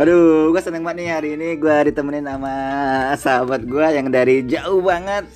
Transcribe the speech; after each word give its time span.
Aduh, 0.00 0.48
gue 0.48 0.62
seneng 0.64 0.80
banget 0.80 1.04
nih 1.04 1.08
hari 1.12 1.28
ini 1.36 1.60
gue 1.60 1.76
ditemenin 1.92 2.24
sama 2.24 2.56
sahabat 3.20 3.68
gue 3.68 3.84
yang 3.84 4.08
dari 4.08 4.40
jauh 4.48 4.80
banget. 4.80 5.28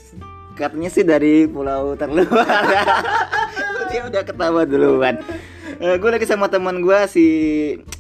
Katanya 0.56 0.88
sih 0.88 1.04
dari 1.04 1.45
pulau 1.45 1.93
terluar. 2.01 2.49
Dia 3.92 4.08
udah 4.08 4.24
ketawa 4.24 4.65
duluan. 4.65 5.21
Uh, 5.85 6.01
gue 6.01 6.08
lagi 6.08 6.24
sama 6.24 6.49
teman 6.49 6.81
gue 6.81 6.97
si 7.13 7.27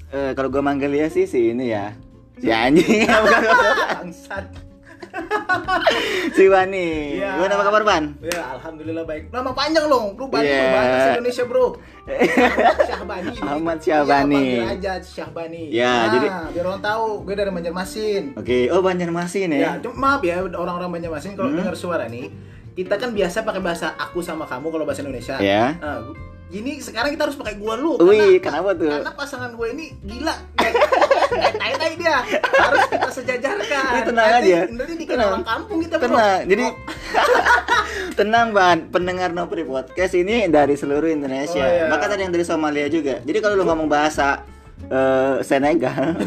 uh, 0.08 0.32
kalau 0.32 0.48
gue 0.48 0.64
manggil 0.64 0.88
dia 0.88 1.12
sih 1.12 1.28
si 1.28 1.52
ini 1.52 1.68
ya. 1.68 1.92
Si 2.40 2.48
anjing. 2.48 3.12
Bangsat. 4.00 4.73
si 6.36 6.44
Wani. 6.46 7.16
Iya. 7.16 7.36
Gimana 7.36 7.52
apa 7.54 7.64
kabar, 7.64 7.82
Ban? 7.82 8.04
Ya, 8.20 8.42
alhamdulillah 8.52 9.04
baik. 9.04 9.30
Nama 9.30 9.50
panjang 9.50 9.86
loh, 9.86 10.12
lu 10.12 10.26
Bani 10.26 10.44
Iya. 10.44 10.58
lu 10.58 10.66
bahasa 10.70 11.08
Indonesia, 11.14 11.44
Bro. 11.44 11.66
Syahbani. 12.88 13.34
Ahmad 13.38 13.78
Syahbani. 13.78 14.44
Panggil 14.60 14.72
aja 14.76 14.92
Syahbani. 14.98 15.62
Ya, 15.70 15.86
nah, 15.86 16.04
jadi- 16.12 16.30
biar 16.52 16.64
orang 16.66 16.82
tahu, 16.82 17.06
gue 17.22 17.34
dari 17.34 17.50
Banjarmasin. 17.50 18.24
Oke, 18.34 18.58
oh 18.68 18.80
Banjarmasin 18.80 19.48
ya. 19.50 19.58
Ya, 19.60 19.70
cuma 19.78 19.94
maaf 19.96 20.22
ya 20.22 20.42
orang-orang 20.42 20.90
Banjarmasin 20.92 21.32
kalau 21.32 21.50
Hmm. 21.50 21.58
dengar 21.58 21.74
suara 21.74 22.04
nih, 22.06 22.28
kita 22.72 22.94
kan 22.96 23.10
biasa 23.10 23.42
pakai 23.42 23.62
bahasa 23.62 23.94
aku 23.94 24.18
sama 24.18 24.44
kamu 24.44 24.66
kalau 24.68 24.84
bahasa 24.84 25.00
Indonesia. 25.00 25.38
Ya. 25.38 25.78
Nah, 25.78 26.02
gu- 26.02 26.18
gini 26.46 26.78
sekarang 26.78 27.10
kita 27.10 27.26
harus 27.26 27.34
pakai 27.34 27.56
gua 27.56 27.74
lu 27.74 27.98
Wih, 27.98 28.38
karena, 28.38 28.62
kenapa 28.62 28.70
tuh? 28.74 28.86
Karena 28.88 29.12
pasangan 29.12 29.50
gue 29.52 29.68
ini 29.70 29.84
gila. 30.02 30.34
Tai-tai 31.34 31.92
dia. 31.94 32.16
Harus 32.54 32.82
kita 32.86 33.08
sejajarkan. 33.12 33.84
Ini 33.88 34.00
tenang 34.04 34.26
Nanti- 34.28 34.50
aja. 34.50 34.58
Nanti 34.66 35.04
Tenang. 35.04 35.28
orang 35.30 35.44
kampung 35.44 35.78
kita, 35.78 35.94
Bro. 35.96 36.06
Tenang, 36.06 36.38
jadi 36.44 36.64
Oh, 36.64 36.74
tenang 38.18 38.46
ban 38.50 38.78
pendengar 38.88 39.30
Nopri 39.30 39.62
Podcast 39.62 40.14
ini 40.14 40.46
dari 40.48 40.74
seluruh 40.74 41.06
Indonesia. 41.06 41.58
Oh, 41.58 41.68
iya. 41.68 41.86
Bahkan 41.86 42.08
ada 42.08 42.20
yang 42.20 42.30
dari 42.30 42.42
Somalia 42.42 42.86
juga. 42.88 43.18
Jadi 43.20 43.38
kalau 43.38 43.54
lu 43.54 43.64
ngomong 43.64 43.86
bahasa 43.86 44.42
eh, 44.84 45.40
Senegal, 45.40 46.18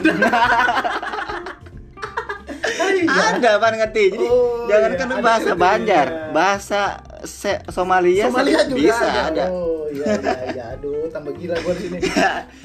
oh, 2.77 2.89
iya. 2.89 3.35
ada 3.35 3.51
pan 3.57 3.73
ngerti. 3.75 4.03
Jadi 4.11 4.25
Oh, 4.25 4.65
jangan 4.65 4.89
iya. 4.89 4.97
kan 4.97 5.07
bahasa 5.19 5.51
Banjar, 5.53 6.07
iya. 6.07 6.31
bahasa 6.31 6.81
Se- 7.23 7.63
Somalia, 7.67 8.29
Somalia 8.29 8.61
juga 8.63 8.77
bisa 8.79 9.05
ada. 9.05 9.21
ada. 9.29 9.45
Oh, 9.49 9.76
iya 9.89 10.05
iya 10.13 10.33
iya. 10.49 10.63
Aduh, 10.73 11.07
tambah 11.07 11.31
gila 11.31 11.55
gua 11.57 11.73
di 11.73 11.81
sini. 11.83 11.99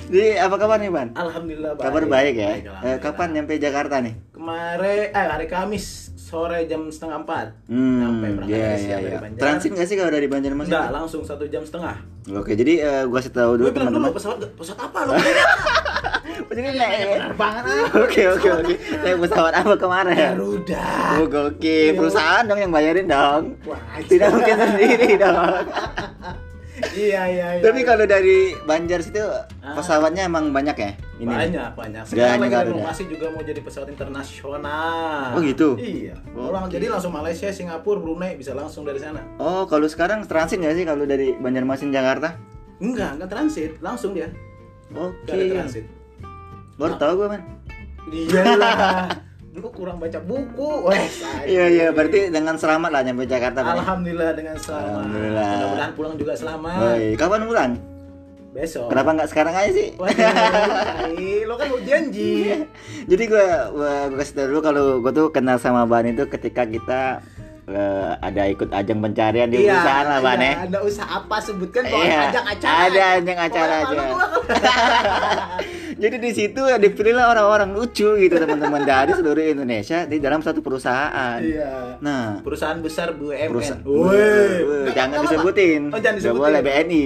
Jadi 0.07 0.29
apa 0.37 0.57
kabar 0.57 0.77
nih 0.77 0.89
ban? 0.89 1.09
Alhamdulillah 1.13 1.73
baik. 1.75 1.85
Kabar 1.85 2.03
baik 2.07 2.35
ya. 2.35 2.51
Baik, 2.53 2.65
Eh, 2.83 2.97
kapan 2.99 3.29
nyampe 3.33 3.53
Jakarta 3.57 3.99
nih? 3.99 4.15
Kemarin 4.33 5.01
eh 5.09 5.27
hari 5.29 5.47
Kamis 5.47 5.87
sore 6.17 6.65
jam 6.65 6.89
setengah 6.89 7.21
empat 7.21 7.47
Hmm, 7.67 8.01
sampai 8.01 8.29
berangkat 8.33 8.57
iya 8.57 8.65
iya 8.65 8.77
siang 8.77 8.89
iya. 8.99 9.07
dari 9.07 9.19
Banjar. 9.21 9.39
Transit 9.39 9.71
nggak 9.71 9.87
sih 9.87 9.97
kalau 9.97 10.11
dari 10.11 10.27
Banjarmasin? 10.27 10.71
Enggak, 10.71 10.89
langsung 10.91 11.23
satu 11.23 11.45
jam 11.45 11.61
setengah. 11.61 11.97
Oke, 12.33 12.53
jadi 12.55 12.73
eh, 12.81 13.03
gua 13.05 13.19
kasih 13.19 13.31
tahu 13.31 13.53
dulu 13.57 13.69
teman-teman. 13.71 14.11
pesawat 14.11 14.39
pesawat 14.53 14.81
apa 14.83 14.99
lo? 15.05 15.13
Jadi 15.13 16.61
naik. 16.81 17.09
Penerbangan 17.19 17.63
apa? 17.63 18.01
Oke 18.01 18.21
oke 18.27 18.49
oke. 18.51 18.75
Naik 18.99 19.17
pesawat 19.21 19.53
apa 19.55 19.75
kemarin? 19.75 20.17
Garuda. 20.17 20.87
Oh 21.13 21.27
gokil, 21.27 21.89
perusahaan 21.93 22.43
dong 22.43 22.59
yang 22.59 22.73
bayarin 22.73 23.05
dong. 23.05 23.43
Wah, 23.63 23.81
Tidak 24.01 24.29
mungkin 24.29 24.57
sendiri 24.57 25.21
dong. 25.21 25.37
Iya 26.91 27.23
iya 27.31 27.47
iya. 27.57 27.63
Tapi 27.63 27.81
kalau 27.87 28.05
dari 28.05 28.59
Banjar 28.63 28.99
situ 29.01 29.23
Ah. 29.63 29.79
pesawatnya 29.79 30.27
emang 30.27 30.51
banyak 30.51 30.75
ya? 30.75 30.93
Ini. 31.17 31.31
banyak 31.31 31.71
banyak. 31.79 32.03
Sekarang 32.03 32.43
lagi 32.43 32.57
renovasi 32.69 33.03
juga 33.07 33.31
mau 33.31 33.41
jadi 33.41 33.63
pesawat 33.63 33.89
internasional. 33.89 35.39
Oh, 35.39 35.41
gitu? 35.41 35.79
Iya. 35.79 36.19
Oke. 36.19 36.35
Pulang 36.35 36.67
jadi 36.67 36.91
langsung 36.91 37.15
Malaysia, 37.15 37.47
Singapura, 37.49 38.03
Brunei 38.03 38.35
bisa 38.35 38.53
langsung 38.53 38.83
dari 38.83 38.99
sana. 38.99 39.23
Oh, 39.39 39.65
kalau 39.71 39.87
sekarang 39.87 40.27
transit 40.27 40.59
nggak 40.59 40.75
sih 40.75 40.85
kalau 40.85 41.07
dari 41.07 41.39
Banjarmasin 41.39 41.95
Jakarta? 41.95 42.35
Enggak, 42.83 43.15
enggak 43.15 43.31
transit, 43.31 43.79
langsung 43.79 44.11
dia. 44.13 44.27
Oke. 44.91 45.31
Ada 45.31 45.45
transit. 45.63 45.85
Baru 46.75 46.95
tahu 46.99 47.13
gue 47.17 47.29
man. 47.31 47.43
Iyalah. 48.11 49.07
Lu 49.53 49.69
kurang 49.69 50.01
baca 50.01 50.17
buku. 50.25 50.89
Iya 51.53 51.65
iya, 51.69 51.87
berarti 51.93 52.33
dengan 52.33 52.57
selamat 52.57 52.89
lah 52.89 53.01
nyampe 53.05 53.29
Jakarta. 53.29 53.61
Alhamdulillah 53.61 54.33
dengan 54.33 54.57
selamat. 54.57 54.89
Alhamdulillah. 54.89 55.45
Mudah-mudahan 55.53 55.93
pulang 55.93 56.15
juga 56.17 56.33
selamat. 56.33 56.79
Woi, 56.81 57.05
kapan 57.21 57.41
pulang? 57.45 57.73
Besok. 58.53 58.89
Kenapa 58.93 59.11
nggak 59.17 59.29
sekarang 59.33 59.55
aja 59.57 59.71
sih? 59.73 59.89
Wah, 59.97 60.09
tai, 60.13 61.45
lo 61.45 61.57
kan 61.57 61.67
mau 61.73 61.81
janji. 61.85 62.53
Jadi 63.11 63.23
gue 63.29 63.47
gue 63.77 64.17
kasih 64.21 64.33
tau 64.37 64.47
dulu 64.49 64.61
kalau 64.61 64.85
gue 65.05 65.13
tuh 65.13 65.29
kenal 65.33 65.57
sama 65.61 65.85
Ban 65.85 66.05
itu 66.09 66.25
ketika 66.29 66.69
kita 66.69 67.25
eh, 67.65 68.11
ada 68.17 68.43
ikut 68.45 68.69
ajang 68.69 68.99
pencarian 69.01 69.47
di 69.47 69.63
perusahaan 69.63 70.07
lah 70.07 70.19
Ban 70.19 70.35
ya. 70.35 70.43
iya, 70.43 70.55
Ada 70.65 70.79
usaha 70.81 71.09
apa 71.13 71.37
sebutkan 71.39 71.83
pokoknya 71.85 72.09
Iya, 72.09 72.21
ajang 72.27 72.47
acara. 72.49 72.75
ada 72.83 73.03
ajang 73.15 73.39
acara 73.41 73.75
aja. 73.81 73.99
Jadi 75.95 76.17
di 76.19 76.31
situ 76.33 76.59
dipilihlah 76.59 77.31
orang-orang 77.31 77.71
lucu 77.71 78.17
gitu 78.17 78.35
teman-teman 78.35 78.83
dari 78.83 79.13
seluruh 79.13 79.45
Indonesia 79.45 80.03
di 80.03 80.19
dalam 80.19 80.41
satu 80.41 80.59
perusahaan. 80.59 81.39
Iya. 81.39 82.01
Nah, 82.01 82.43
Perusahaan 82.43 82.81
besar 82.81 83.15
BUMN. 83.15 83.49
perusahaan 83.49 83.83
Woi. 83.85 84.91
Jangan 84.91 85.23
disebutin. 85.23 85.83
Oh, 85.89 86.01
jangan 86.01 86.17
disebutin. 86.19 86.43
boleh 86.43 86.61
BNI. 86.61 87.05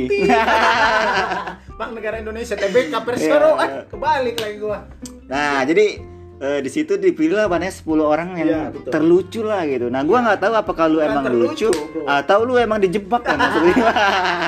Bank 1.79 1.91
Negara 1.93 2.17
Indonesia 2.17 2.57
TBK 2.57 2.95
Persero. 3.05 3.53
Iya. 3.55 3.67
Eh, 3.67 3.71
kebalik 3.87 4.37
lagi 4.39 4.57
gua. 4.57 4.79
Nah, 5.27 5.61
jadi 5.63 6.16
eh, 6.39 6.59
di 6.59 6.69
situ 6.69 6.95
dipilih 6.95 7.37
lah 7.37 7.47
banyak 7.47 7.71
10 7.71 7.85
orang 8.03 8.29
yang 8.35 8.47
Iya, 8.47 8.63
betul. 8.71 8.91
terlucu 8.91 9.41
lah 9.41 9.65
gitu. 9.65 9.87
Nah, 9.87 10.03
gua 10.03 10.19
nggak 10.23 10.39
tahu 10.39 10.55
apakah 10.55 10.85
lu 10.87 10.99
Bukan 10.99 11.09
emang 11.09 11.25
terlucu, 11.25 11.69
lucu 11.69 11.83
bro. 11.91 12.05
atau 12.07 12.39
lu 12.43 12.55
emang 12.57 12.79
dijebak 12.79 13.23
ya 13.23 13.35
maksudnya. 13.35 13.75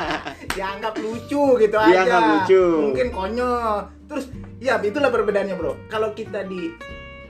Dianggap 0.55 0.95
lucu 0.97 1.43
gitu 1.57 1.77
Dianggap 1.77 2.21
aja. 2.21 2.31
lucu. 2.35 2.65
Mungkin 2.85 3.09
konyol. 3.09 3.75
Terus 4.07 4.25
ya 4.59 4.75
itulah 4.79 5.09
perbedaannya, 5.09 5.55
Bro. 5.55 5.73
Kalau 5.87 6.11
kita 6.13 6.43
di 6.43 6.73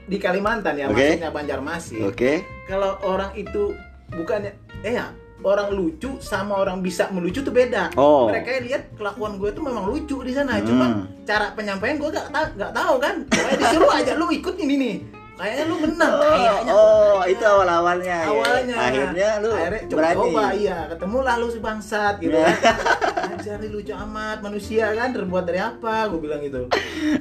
di 0.03 0.17
Kalimantan 0.17 0.73
ya, 0.73 0.89
Oke. 0.89 0.97
maksudnya 0.97 1.29
Banjarmasin. 1.29 2.01
Oke. 2.03 2.41
kalau 2.65 2.97
orang 3.01 3.33
itu 3.33 3.73
bukannya 4.09 4.53
eh 4.81 4.93
ya 4.93 5.09
orang 5.41 5.71
lucu 5.71 6.19
sama 6.19 6.57
orang 6.57 6.79
bisa 6.79 7.07
melucu 7.09 7.39
tuh 7.39 7.49
beda. 7.49 7.95
Oh. 7.95 8.27
Mereka 8.27 8.59
lihat 8.61 8.83
kelakuan 8.93 9.35
gue 9.35 9.49
tuh 9.49 9.61
memang 9.61 9.85
lucu 9.85 10.19
di 10.19 10.31
sana, 10.31 10.57
Hmm. 10.57 10.65
cuma 10.65 10.85
cara 11.23 11.53
penyampaian 11.53 11.95
gue 11.95 12.09
gak 12.09 12.27
tahu 12.27 12.45
gak 12.55 12.71
tahu 12.71 12.93
kan. 12.97 13.15
Kayak 13.25 13.57
disuruh 13.57 13.91
aja 13.91 14.11
lu 14.13 14.27
ikut 14.29 14.55
ini 14.57 14.75
nih. 14.75 14.95
Kayaknya 15.39 15.63
lu 15.65 15.75
menang 15.79 16.13
kayaknya. 16.19 16.51
Oh, 16.69 17.23
itu 17.23 17.39
awal-awalnya. 17.41 18.17
ya. 18.17 18.27
Awalnya. 18.27 18.75
Akhirnya 18.75 19.29
lu 19.39 19.49
Akhirnya 19.49 19.81
berani. 19.87 20.19
coba-coba 20.19 20.43
iya, 20.51 20.77
ketemu 20.91 21.17
lah 21.21 21.35
lu 21.35 21.47
si 21.47 21.59
bangsat 21.59 22.13
gitu 22.19 22.35
Iya. 22.35 22.51
Ajar 23.29 23.61
nih 23.61 23.69
lucu 23.69 23.93
amat 23.93 24.41
manusia 24.41 24.89
kan 24.91 25.13
terbuat 25.13 25.45
dari 25.45 25.61
apa? 25.61 26.09
Gue 26.09 26.19
bilang 26.19 26.41
gitu. 26.41 26.65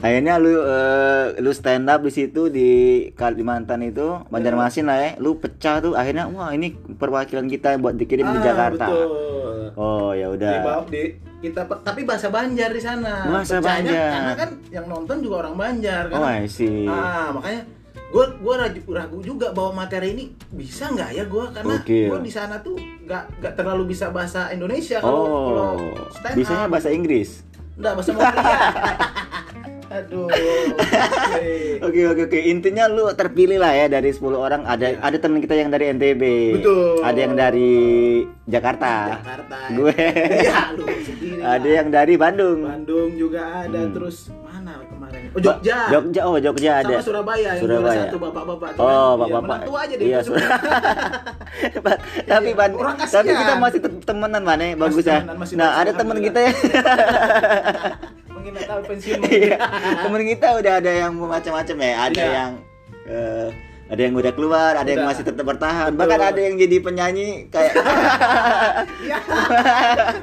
Akhirnya 0.00 0.41
lu 0.41 0.56
eh, 0.56 1.36
lu 1.38 1.52
stand 1.52 1.84
up 1.84 2.00
di 2.00 2.08
situ 2.08 2.48
di 2.48 2.70
Kalimantan 3.12 3.84
itu 3.84 4.24
Banjarmasin 4.26 4.88
lah 4.88 4.97
ya. 4.97 5.10
Lu 5.16 5.36
pecah 5.36 5.78
tuh 5.78 5.92
akhirnya 5.92 6.24
wah 6.26 6.50
ini 6.50 6.72
perwakilan 6.72 7.44
kita 7.47 7.76
buat 7.76 7.94
dikirim 7.94 8.24
di 8.26 8.38
Ah, 8.41 8.44
Jakarta. 8.44 8.86
Betul. 8.88 9.08
Oh, 9.76 10.10
ya 10.10 10.32
udah. 10.32 10.82
di 10.88 11.12
kita 11.38 11.62
tapi 11.84 12.02
bahasa 12.02 12.32
Banjar 12.32 12.72
di 12.72 12.82
sana. 12.82 13.28
Bahasa 13.28 13.60
Pecahnya 13.60 13.92
Banjar. 13.92 14.10
Karena 14.10 14.34
kan 14.34 14.50
yang 14.72 14.86
nonton 14.88 15.16
juga 15.20 15.47
orang 15.47 15.54
Banjar 15.54 16.02
kan. 16.08 16.18
Oh, 16.18 16.24
I 16.24 16.48
see. 16.48 16.88
Ah, 16.88 17.30
makanya 17.30 17.62
gue 18.08 18.24
gue 18.34 18.54
ragu, 18.56 18.80
ragu 18.88 19.19
juga 19.20 19.52
bahwa 19.52 19.84
materi 19.84 20.12
ini 20.12 20.24
bisa 20.48 20.88
nggak 20.88 21.10
ya 21.12 21.24
gue 21.24 21.44
karena 21.52 21.74
Oke. 21.76 22.08
gue 22.08 22.19
di 22.20 22.32
sana 22.32 22.56
tuh 22.58 22.72
nggak 22.74 23.22
nggak 23.38 23.52
terlalu 23.54 23.92
bisa 23.92 24.08
bahasa 24.08 24.48
Indonesia 24.48 24.96
kalau 24.98 25.22
kalau 25.22 25.66
Oh, 25.76 26.08
stand 26.10 26.34
bisanya 26.34 26.64
up. 26.64 26.72
bahasa 26.72 26.88
Inggris. 26.88 27.44
Nggak 27.74 27.92
bahasa 27.94 28.10
Mongolia. 28.10 28.58
Aduh. 29.91 30.28
oke. 31.84 32.04
Oke 32.04 32.24
oke 32.24 32.38
intinya 32.42 32.84
lu 32.86 33.08
terpilih 33.10 33.56
lah 33.56 33.72
ya 33.74 33.86
dari 33.88 34.08
10 34.08 34.20
orang 34.32 34.62
ada 34.64 34.84
Iya. 34.86 35.00
ada 35.00 35.16
teman 35.16 35.41
kita 35.41 35.54
yang 35.54 35.68
dari 35.68 35.84
NTB. 35.91 36.22
Betul. 36.60 37.00
Ada 37.00 37.18
yang 37.18 37.34
dari 37.34 37.72
Jakarta. 38.44 38.92
Jakarta. 39.16 39.56
Gue. 39.70 39.97
Iya, 39.97 40.60
lu 40.72 40.84
sendiri. 40.98 41.41
Ada 41.56 41.60
lah. 41.62 41.72
yang 41.74 41.88
dari 41.88 42.15
Bandung. 42.16 42.59
Bandung 42.65 43.10
juga 43.15 43.42
ada 43.62 43.80
Hmm. 43.80 43.92
terus? 43.92 44.28
Oh 45.38 45.42
Jogja. 45.44 45.78
Jogja 45.88 46.20
oh 46.24 46.36
Jogja 46.36 46.72
ada. 46.76 46.90
Sama 46.90 47.04
Surabaya 47.04 47.48
yang 47.48 47.62
Surabaya. 47.62 48.00
satu 48.04 48.16
bapak-bapak 48.18 48.70
tuh 48.74 48.80
Oh, 48.80 48.88
kan. 48.88 48.98
Iya, 48.98 49.14
bapak-bapak. 49.22 49.58
tua 49.64 49.78
aja 49.80 49.94
deh. 49.94 50.06
Iya, 50.06 50.18
Sur- 50.20 50.36
tapi 52.28 52.48
Iya, 52.48 52.54
ban, 52.54 52.70
tapi 53.04 53.28
kita 53.30 53.54
masih 53.56 53.78
temenan 54.02 54.42
mana 54.42 54.62
ya, 54.64 54.74
bagus 54.74 55.04
ya. 55.04 55.18
Nah, 55.54 55.70
ada 55.78 55.90
teman 55.92 56.18
kita 56.18 56.38
ya. 56.40 56.52
Mungkin 58.34 58.52
tahu 58.60 58.80
pensiun. 58.84 59.18
Iya. 59.24 59.56
temen 60.00 60.22
kita 60.26 60.46
udah 60.54 60.72
ada 60.76 60.90
yang 60.96 61.12
macam-macam 61.14 61.76
ya. 61.76 61.92
Ada 62.06 62.22
yang 62.24 62.50
eh, 63.04 63.48
ada 63.88 63.98
yang 63.98 64.14
udah 64.14 64.32
keluar, 64.32 64.72
ada 64.74 64.84
yang 64.84 65.00
Udah. 65.00 65.10
masih 65.10 65.24
tetap 65.24 65.42
bertahan. 65.42 65.90
Betul. 65.90 66.00
Bahkan 66.02 66.20
ada 66.22 66.40
yang 66.40 66.54
jadi 66.54 66.76
penyanyi 66.78 67.28
kayak 67.48 67.72
Iya. 69.00 69.16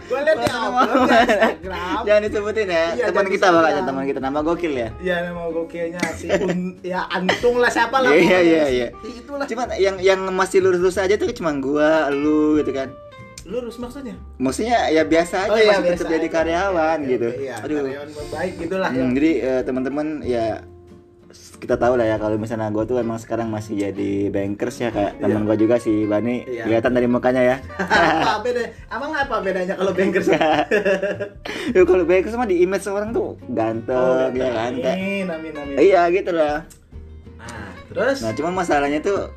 Gue 0.06 0.20
lihat 0.22 0.38
di 0.38 0.46
Instagram. 0.46 1.98
jangan 2.04 2.22
disebutin 2.22 2.68
ya. 2.68 2.86
Iya, 2.94 3.06
teman 3.10 3.28
kita 3.28 3.48
bakal 3.50 3.82
teman 3.82 4.04
kita 4.06 4.20
nama 4.20 4.40
gokil 4.40 4.70
ya. 4.72 4.90
Iya 4.98 5.16
nama 5.26 5.50
gokilnya 5.50 6.02
si 6.14 6.30
Un, 6.30 6.78
ya 6.82 7.10
Antung 7.10 7.58
lah 7.58 7.68
siapa 7.68 7.98
lah. 8.00 8.12
Iya, 8.12 8.22
pokoknya. 8.22 8.40
iya, 8.40 8.64
iya. 8.70 8.88
Itulah. 9.02 9.46
Cuman 9.46 9.66
yang 9.76 9.96
yang 9.98 10.20
masih 10.30 10.62
lurus-lurus 10.62 10.96
aja 10.96 11.16
tuh 11.16 11.30
cuma 11.32 11.52
gua, 11.56 12.08
lu 12.10 12.58
gitu 12.58 12.70
kan. 12.70 12.94
Lurus 13.44 13.78
maksudnya? 13.78 14.18
Maksudnya 14.36 14.90
ya 14.90 15.02
biasa 15.04 15.46
aja 15.46 15.50
Oh, 15.50 15.58
iya, 15.60 15.70
masih 15.72 15.86
biasa 15.86 15.98
tetap 16.00 16.14
jadi 16.14 16.28
karyawan 16.28 16.98
Oke, 16.98 17.10
gitu. 17.12 17.28
oke, 17.28 17.38
Iya, 17.40 17.56
Aduh. 17.60 17.78
karyawan 17.80 18.10
baik 18.28 18.54
gitulah 18.58 18.90
Hmm, 18.90 18.98
ya. 18.98 19.06
jadi 19.14 19.32
eh, 19.38 19.62
teman-teman 19.62 20.08
ya 20.22 20.46
kita 21.66 21.76
tahu 21.76 21.98
lah 21.98 22.06
ya 22.06 22.16
kalau 22.16 22.38
misalnya 22.38 22.70
gue 22.70 22.86
tuh 22.86 22.96
emang 22.96 23.18
sekarang 23.18 23.50
masih 23.50 23.74
jadi 23.82 24.12
bankers 24.30 24.78
ya 24.78 24.90
kayak 24.90 25.18
teman 25.18 25.42
Iya. 25.42 25.48
gue 25.48 25.58
juga 25.60 25.76
si 25.76 26.06
Bani 26.06 26.46
Iya. 26.46 26.64
kelihatan 26.64 26.94
dari 26.94 27.08
mukanya 27.08 27.42
ya 27.44 27.56
apa 28.22 28.40
beda? 28.40 28.62
Emang 28.88 29.12
apa 29.12 29.36
bedanya 29.40 29.74
kalau 29.74 29.92
bankers? 29.92 30.30
ya 31.76 31.82
kalau 31.82 32.04
bankers 32.04 32.34
mah 32.34 32.46
di 32.46 32.62
image 32.62 32.86
orang 32.86 33.10
tuh 33.10 33.34
ganteng 33.48 34.30
ya 34.32 34.48
kan 34.48 34.72
Amin, 34.76 35.26
amin, 35.26 35.54
amin. 35.54 35.76
iya 35.76 36.06
gitu 36.08 36.30
lah 36.30 36.62
Nah, 37.36 37.74
terus? 37.88 38.18
nah 38.22 38.32
cuma 38.32 38.50
masalahnya 38.52 39.00
tuh 39.00 39.30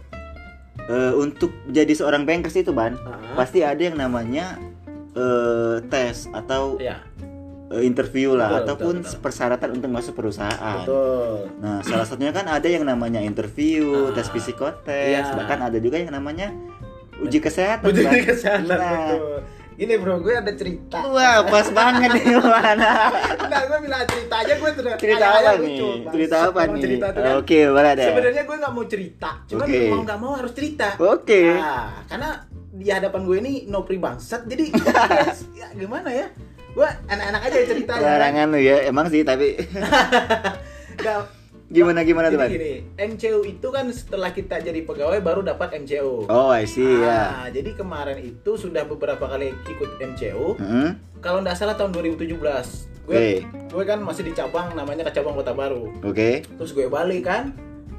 eh, 0.87 1.13
untuk 1.15 1.51
jadi 1.67 1.91
seorang 1.91 2.23
bankers 2.23 2.57
itu 2.57 2.71
ban 2.71 2.97
Ah. 3.01 3.17
pasti 3.35 3.61
ada 3.61 3.79
yang 3.79 3.97
namanya 3.97 4.61
eh, 5.13 5.81
tes 5.85 6.29
atau 6.31 6.77
eh, 6.79 6.93
interview 7.71 8.33
lah 8.33 8.49
Betul, 8.51 8.61
ataupun 8.63 8.95
betul, 8.97 9.09
betul. 9.09 9.21
persyaratan 9.21 9.69
untuk 9.73 9.91
masuk 9.91 10.13
perusahaan 10.15 10.81
betul. 10.81 11.53
Nah, 11.59 11.79
salah 11.83 12.05
satunya 12.05 12.33
kan 12.33 12.45
ada 12.45 12.65
yang 12.65 12.83
namanya 12.83 13.21
interview, 13.21 14.09
Ah. 14.09 14.15
tes 14.15 14.29
psikotes, 14.29 14.89
Iya. 15.13 15.37
bahkan 15.37 15.61
ada 15.63 15.77
juga 15.77 15.97
yang 15.97 16.11
namanya 16.11 16.49
uji 17.19 17.39
kesehatan. 17.39 17.85
Uji 17.85 18.03
Bang. 18.03 18.25
kesehatan 18.25 18.65
Nah. 18.65 18.81
betul. 19.11 19.39
Gini 19.79 19.95
bro, 19.95 20.19
gue 20.19 20.35
ada 20.35 20.51
cerita. 20.51 21.07
Wah, 21.07 21.47
pas 21.47 21.71
banget 21.71 22.11
nih 22.13 22.35
mana. 22.43 23.15
Nah, 23.47 23.61
gue 23.63 23.79
bilang 23.79 24.03
cerita 24.05 24.35
aja 24.39 24.53
gue 24.55 24.71
terus. 24.75 24.99
Cerita 24.99 25.27
apa 25.31 25.51
nih? 25.55 25.77
Cerita 26.09 26.37
apa 26.43 26.61
nih? 26.67 26.83
Cerita 26.83 27.07
tuh 27.09 27.23
kan. 27.23 27.33
Oke, 27.39 27.59
boleh 27.69 27.93
deh. 27.95 28.07
Sebenarnya 28.09 28.43
gue 28.43 28.57
nggak 28.59 28.73
mau 28.73 28.85
cerita, 28.85 29.31
cuman 29.47 29.63
Oke. 29.63 29.81
mau 29.87 30.03
nggak 30.03 30.19
mau 30.19 30.33
harus 30.35 30.51
cerita. 30.51 30.89
Oke. 30.99 31.43
Nah, 31.55 32.03
karena 32.07 32.31
di 32.69 32.87
hadapan 32.89 33.21
gue 33.23 33.37
ini 33.39 33.53
no 33.67 33.83
pri 33.83 33.99
bangsat, 33.99 34.47
jadi 34.47 34.65
ya, 35.61 35.67
gimana 35.73 36.11
ya? 36.11 36.27
Gue 36.73 36.89
enak-enak 37.07 37.41
aja 37.43 37.59
ceritanya. 37.65 38.01
kan. 38.01 38.13
Larangan 38.19 38.47
lu 38.51 38.59
ya, 38.59 38.77
emang 38.85 39.07
sih 39.09 39.23
tapi 39.23 39.57
Nggak- 40.99 41.29
gimana 41.69 42.01
gimana 42.01 42.33
tuh, 42.33 42.41
gini, 42.49 42.81
MCU 42.97 43.45
itu 43.45 43.69
kan 43.69 43.85
setelah 43.93 44.33
kita 44.33 44.57
jadi 44.57 44.89
pegawai 44.89 45.21
baru 45.21 45.45
dapat 45.45 45.77
MCU. 45.77 46.25
Oh, 46.25 46.49
I 46.49 46.65
see 46.65 46.81
ya. 46.81 47.45
Ah, 47.45 47.49
jadi 47.53 47.77
kemarin 47.77 48.17
itu 48.19 48.57
sudah 48.57 48.89
beberapa 48.89 49.29
kali 49.29 49.53
ikut 49.69 50.01
MCU. 50.01 50.57
Hmm? 50.57 50.97
Kalau 51.21 51.45
nggak 51.45 51.61
salah 51.61 51.77
tahun 51.77 51.93
2017. 51.93 52.41
Gue 53.05 53.13
Oke. 53.13 53.29
gue 53.69 53.85
kan 53.85 54.01
masih 54.01 54.25
di 54.25 54.33
cabang 54.33 54.73
namanya 54.73 55.05
ke 55.05 55.13
cabang 55.13 55.37
Kota 55.37 55.53
Baru. 55.53 55.93
Oke. 56.01 56.41
Terus 56.45 56.73
gue 56.73 56.89
balik 56.89 57.29
kan 57.29 57.53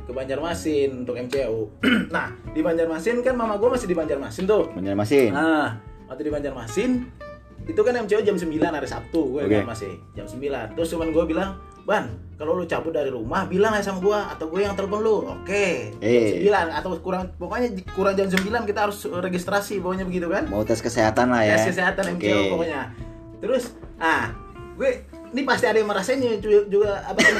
ke 0.05 0.11
Banjarmasin 0.13 1.05
untuk 1.05 1.13
MCU. 1.13 1.69
nah, 2.15 2.33
di 2.49 2.65
Banjarmasin 2.65 3.21
kan 3.21 3.37
mama 3.37 3.61
gue 3.61 3.69
masih 3.69 3.85
di 3.85 3.93
Banjarmasin 3.93 4.49
tuh. 4.49 4.73
Banjarmasin. 4.73 5.29
Nah, 5.29 5.77
waktu 6.09 6.25
di 6.25 6.33
Banjarmasin 6.33 6.91
itu 7.69 7.77
kan 7.79 7.93
MCU 7.95 8.19
jam 8.19 8.33
9 8.33 8.49
hari 8.59 8.83
Sabtu 8.83 9.21
gue 9.29 9.41
Oke. 9.45 9.55
kan 9.55 9.69
masih 9.69 9.93
jam 10.11 10.25
9. 10.25 10.73
Terus 10.73 10.89
cuman 10.89 11.07
gue 11.09 11.23
bilang, 11.23 11.49
"Ban, 11.81 12.09
kalau 12.33 12.53
lu 12.53 12.65
cabut 12.65 12.89
dari 12.89 13.07
rumah 13.07 13.45
bilang 13.45 13.71
aja 13.71 13.87
sama 13.87 14.01
gue 14.01 14.17
atau 14.17 14.45
gue 14.47 14.59
yang 14.59 14.73
telepon 14.73 14.99
lu." 14.99 15.17
Oke. 15.23 15.93
Eh. 15.95 16.41
Jam 16.41 16.65
9 16.65 16.73
atau 16.73 16.89
kurang 16.97 17.29
pokoknya 17.35 17.67
kurang 17.91 18.13
jam 18.13 18.25
9 18.25 18.41
kita 18.65 18.79
harus 18.83 19.05
registrasi 19.05 19.77
pokoknya 19.77 20.03
begitu 20.03 20.25
kan? 20.27 20.43
Mau 20.45 20.61
tes 20.61 20.79
kesehatan 20.79 21.29
lah 21.29 21.45
ya. 21.45 21.55
tes 21.55 21.69
kesehatan 21.69 22.03
Oke. 22.09 22.25
MCO 22.25 22.39
pokoknya 22.49 22.81
terus 23.39 23.71
ah 23.95 24.35
gue 24.75 24.89
ini 25.29 25.41
pasti 25.43 25.63
ada 25.63 25.77
yang 25.77 25.87
merasainnya 25.87 26.35
ju- 26.37 26.67
juga 26.67 26.99
apa 27.01 27.19
yang 27.21 27.35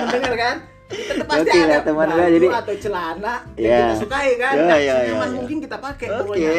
mendengar 0.00 0.34
kan 0.34 0.56
kita 0.88 1.24
pasti 1.24 1.48
ada 1.58 1.80
teman 1.80 2.06
gue, 2.06 2.26
jadi- 2.36 2.48
atau 2.54 2.74
celana 2.78 3.34
Ya. 3.54 3.68
yang 3.68 3.80
kita 3.82 3.96
sukai 3.98 4.30
kan 4.36 4.54
Ya, 4.54 4.76
ya, 4.78 4.94
senyaman 4.98 5.20
ya, 5.20 5.26
ya. 5.26 5.36
mungkin 5.36 5.56
kita 5.58 5.76
pakai 5.76 6.06
Oke. 6.06 6.18
pokoknya 6.22 6.50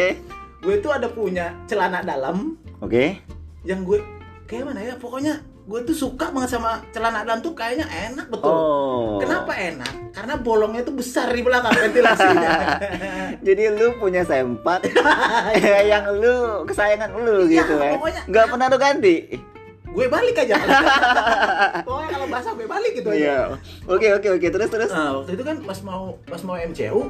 gue 0.59 0.73
itu 0.75 0.89
ada 0.89 1.07
punya 1.07 1.45
celana 1.65 1.99
dalam 2.01 2.57
Oke. 2.83 3.23
yang 3.63 3.81
gue 3.81 4.03
kayak 4.43 4.67
mana 4.67 4.83
ya 4.83 4.93
pokoknya 4.93 5.39
gue 5.63 5.79
tuh 5.83 5.95
suka 5.97 6.27
banget 6.29 6.51
sama 6.51 6.83
celana 6.91 7.23
dalam 7.23 7.39
tuh 7.39 7.51
kayaknya 7.53 7.87
enak 7.87 8.27
betul 8.27 8.43
Oh. 8.45 9.15
kenapa 9.17 9.55
enak 9.55 10.11
karena 10.11 10.35
bolongnya 10.35 10.83
tuh 10.83 10.91
besar 10.93 11.27
di 11.27 11.39
belakang 11.39 11.71
ventilasinya 11.71 12.51
Jadi 13.47 13.63
lu 13.71 13.95
punya 13.95 14.21
sempat 14.21 14.83
yang 15.89 16.11
lu 16.13 16.35
kesayangan 16.65 17.15
lu 17.15 17.47
Iya, 17.47 17.55
gitu 17.57 17.73
ya. 17.73 17.91
pokoknya- 17.95 18.23
Nggak 18.27 18.45
pernah 18.45 18.67
lu 18.67 18.77
ganti. 18.77 19.15
gue 19.85 20.05
balik 20.09 20.35
aja 20.39 20.55
pokoknya 21.87 22.09
kalau 22.11 22.27
basah 22.27 22.51
gue 22.51 22.65
balik 22.65 22.91
gitu 22.93 23.07
aja 23.07 23.17
Iya. 23.21 23.37
Oke 23.85 24.07
oke 24.11 24.27
oke 24.33 24.47
terus 24.49 24.67
terus. 24.67 24.89
Nah, 24.89 25.15
waktu 25.15 25.31
itu 25.33 25.43
kan 25.43 25.55
pas 25.61 25.79
mau 25.81 26.17
pas 26.25 26.41
mau 26.41 26.57
MCU 26.57 27.07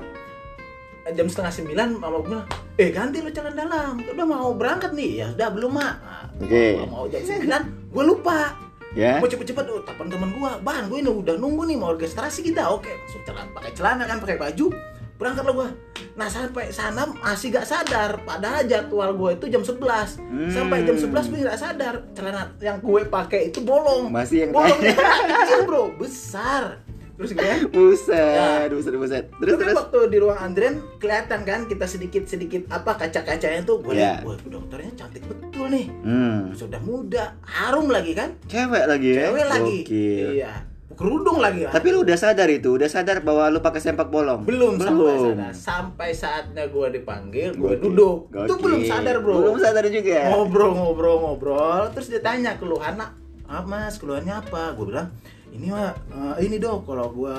jam 1.12 1.28
setengah 1.28 1.52
sembilan 1.52 1.88
mama 2.00 2.16
gue 2.24 2.30
bilang, 2.32 2.48
eh 2.80 2.90
ganti 2.96 3.20
lo 3.20 3.28
celana 3.28 3.56
dalam, 3.68 4.00
udah 4.00 4.26
mau 4.26 4.56
berangkat 4.56 4.96
nih, 4.96 5.12
ya 5.20 5.28
udah 5.36 5.50
belum 5.52 5.72
mak. 5.76 5.96
Nah, 6.00 6.24
Oke. 6.40 6.68
Mau 6.88 7.06
jam 7.12 7.20
sembilan, 7.20 7.62
gue 7.92 8.04
lupa. 8.08 8.56
Ya. 8.96 9.20
Mau 9.20 9.28
cepet-cepet, 9.28 9.66
oh, 9.74 9.84
telepon 9.84 10.08
temen 10.08 10.30
gue, 10.32 10.52
bang 10.64 10.86
gue 10.88 11.00
ini 11.02 11.12
udah 11.12 11.36
nunggu 11.36 11.66
nih 11.66 11.78
mau 11.82 11.92
registrasi 11.92 12.46
kita, 12.46 12.72
oke, 12.72 12.88
masuk 12.88 13.22
celana, 13.26 13.50
pakai 13.52 13.72
celana 13.74 14.04
kan, 14.06 14.22
pakai 14.22 14.38
baju, 14.38 14.70
berangkat 15.18 15.44
lo 15.44 15.54
gue. 15.60 15.70
Nah 16.14 16.30
sampai 16.30 16.70
sana 16.70 17.10
masih 17.10 17.50
gak 17.50 17.66
sadar, 17.66 18.22
padahal 18.22 18.70
jadwal 18.70 19.18
gue 19.18 19.32
itu 19.34 19.46
jam 19.50 19.66
11 19.66 20.22
Sampai 20.54 20.86
jam 20.86 20.94
11 20.94 21.10
gue 21.10 21.40
gak 21.42 21.58
sadar, 21.58 22.06
celana 22.14 22.54
yang 22.62 22.78
gue 22.78 23.02
pakai 23.10 23.50
itu 23.50 23.66
bolong. 23.66 24.14
Masih 24.14 24.46
yang 24.46 24.52
bolongnya 24.54 24.94
kecil 24.94 25.66
bro, 25.66 25.90
besar. 25.98 26.83
Terus 27.14 27.30
gue 27.32 27.46
Buset, 27.70 28.68
buset, 28.68 28.94
buset. 28.96 29.26
Terus 29.32 29.54
Tapi 29.54 29.64
terus. 29.64 29.78
waktu 29.78 30.00
di 30.08 30.18
ruang 30.18 30.34
Andren 30.36 30.82
kelihatan 30.98 31.40
kan 31.42 31.60
kita 31.64 31.86
sedikit 31.86 32.26
sedikit 32.26 32.66
apa 32.68 32.98
kaca-kacanya 32.98 33.62
tuh 33.62 33.80
gue 33.80 33.94
lihat, 33.94 34.22
wah 34.24 34.34
dokternya 34.40 34.92
cantik 34.96 35.22
betul 35.24 35.70
nih, 35.70 35.94
Hmm. 36.02 36.50
sudah 36.52 36.80
muda, 36.80 37.38
harum 37.44 37.88
lagi 37.88 38.14
kan, 38.14 38.34
Cewek 38.44 38.84
lagi 38.84 39.10
ya. 39.12 39.30
cewek 39.30 39.46
lagi, 39.48 39.78
Gokil. 39.84 40.30
iya, 40.36 40.54
kerudung 40.92 41.38
lagi. 41.38 41.66
Tapi 41.66 41.88
lu 41.88 42.02
udah 42.02 42.18
sadar 42.18 42.50
itu, 42.50 42.70
udah 42.72 42.90
sadar 42.90 43.22
bahwa 43.22 43.46
lu 43.48 43.60
pakai 43.60 43.78
sempak 43.80 44.10
bolong? 44.10 44.42
belum, 44.42 44.74
sampai 44.76 44.98
belum. 45.14 45.22
sana, 45.32 45.48
sampai 45.54 46.10
saatnya 46.12 46.66
gue 46.66 46.88
dipanggil, 46.92 47.50
gue 47.52 47.62
Gokil. 47.72 47.82
duduk, 47.84 48.18
itu 48.32 48.42
Gokil. 48.50 48.58
belum 48.60 48.82
sadar 48.84 49.16
bro, 49.20 49.34
Belum 49.38 49.58
sadar 49.60 49.86
juga. 49.86 50.18
ngobrol 50.30 50.72
ngobrol 50.74 51.16
ngobrol, 51.20 51.84
terus 51.94 52.10
dia 52.10 52.20
tanya 52.20 52.58
keluhan, 52.58 52.98
ah 52.98 53.62
mas 53.62 53.96
keluhannya 53.96 54.34
apa? 54.40 54.74
Gue 54.74 54.90
bilang 54.90 55.14
ini 55.54 55.70
mah 55.70 55.94
eh, 56.36 56.44
ini 56.44 56.58
dok 56.58 56.84
kalau 56.84 57.08
gue 57.10 57.38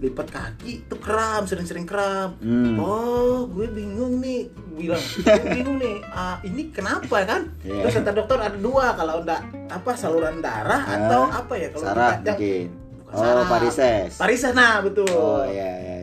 lipat 0.00 0.28
kaki 0.28 0.88
tuh 0.88 0.96
kram 0.96 1.44
sering-sering 1.44 1.84
kram 1.84 2.32
Hmm. 2.40 2.72
Oh, 2.74 3.44
gue 3.46 3.68
bingung 3.68 4.16
nih, 4.16 4.48
bilang, 4.72 4.96
gue 5.20 5.50
bingung 5.52 5.76
nih, 5.76 6.00
ah, 6.08 6.40
ini 6.40 6.68
kenapa 6.70 7.20
kan? 7.22 7.52
Iya. 7.60 7.84
Terus 7.84 8.00
kata 8.00 8.10
dokter 8.14 8.38
ada 8.40 8.56
dua, 8.56 8.96
kalau 8.96 9.20
enggak 9.20 9.44
apa 9.68 9.90
saluran 9.92 10.40
darah 10.40 10.80
Ah, 10.80 10.96
atau 10.98 11.22
apa 11.28 11.52
ya 11.54 11.68
kalau 11.68 11.84
Saraf 11.84 12.12
mungkin. 12.18 12.66
bukan 12.96 13.12
Oh, 13.12 13.20
saraf. 13.20 13.44
varises. 13.46 14.10
Varises 14.16 14.52
nah 14.52 14.80
betul. 14.80 15.04
Oh, 15.10 15.44
iya 15.44 15.68
iya. 15.68 15.96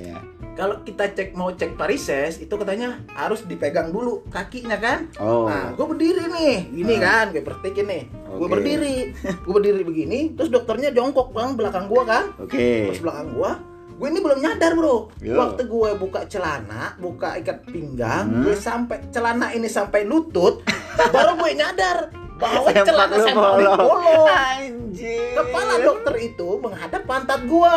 Kalau 0.57 0.81
kita 0.81 1.05
cek 1.07 1.37
mau 1.37 1.53
cek 1.53 1.77
varises 1.77 2.41
itu 2.41 2.49
katanya 2.49 3.05
harus 3.13 3.45
dipegang 3.45 3.93
dulu 3.93 4.25
kakinya 4.27 4.73
kan? 4.75 5.05
Oh. 5.15 5.45
Nah, 5.45 5.69
gue 5.71 5.85
berdiri 5.85 6.25
nih, 6.27 6.73
gini 6.73 6.97
Ah. 6.97 6.99
kan, 6.99 7.25
gue 7.29 7.45
praktekin 7.45 7.85
nih. 7.85 8.03
Gue 8.25 8.41
Oke. 8.43 8.53
berdiri, 8.57 9.13
gue 9.21 9.53
berdiri 9.53 9.81
begini, 9.81 10.33
terus 10.33 10.49
dokternya 10.49 10.89
jongkok 10.89 11.29
bang 11.29 11.53
belakang 11.53 11.85
gua 11.85 12.03
kan? 12.03 12.25
Oke. 12.41 12.89
Terus 12.89 12.99
belakang 12.99 13.37
gua, 13.37 13.61
gue 13.93 14.07
ini 14.07 14.17
belum 14.17 14.39
nyadar 14.41 14.73
bro. 14.73 15.13
Yo. 15.21 15.37
Waktu 15.37 15.61
gue 15.63 15.89
buka 15.95 16.25
celana, 16.25 16.97
buka 16.97 17.37
ikat 17.37 17.61
pinggang, 17.63 18.25
Hmm. 18.25 18.41
gue 18.41 18.57
sampai 18.57 18.97
celana 19.09 19.53
ini 19.53 19.69
sampai 19.69 20.09
lutut, 20.09 20.65
baru 21.13 21.37
gue 21.37 21.53
nyadar 21.53 22.09
bahwa 22.37 22.69
Sempak 22.69 22.85
celana 22.87 23.15
ini 23.17 23.33
bolong. 23.33 23.79
bolong. 23.79 24.27
Anjir. 24.29 25.33
Kepala 25.33 25.73
dokter 25.77 26.15
itu 26.19 26.49
menghadap 26.57 27.01
pantat 27.03 27.41
gua. 27.45 27.73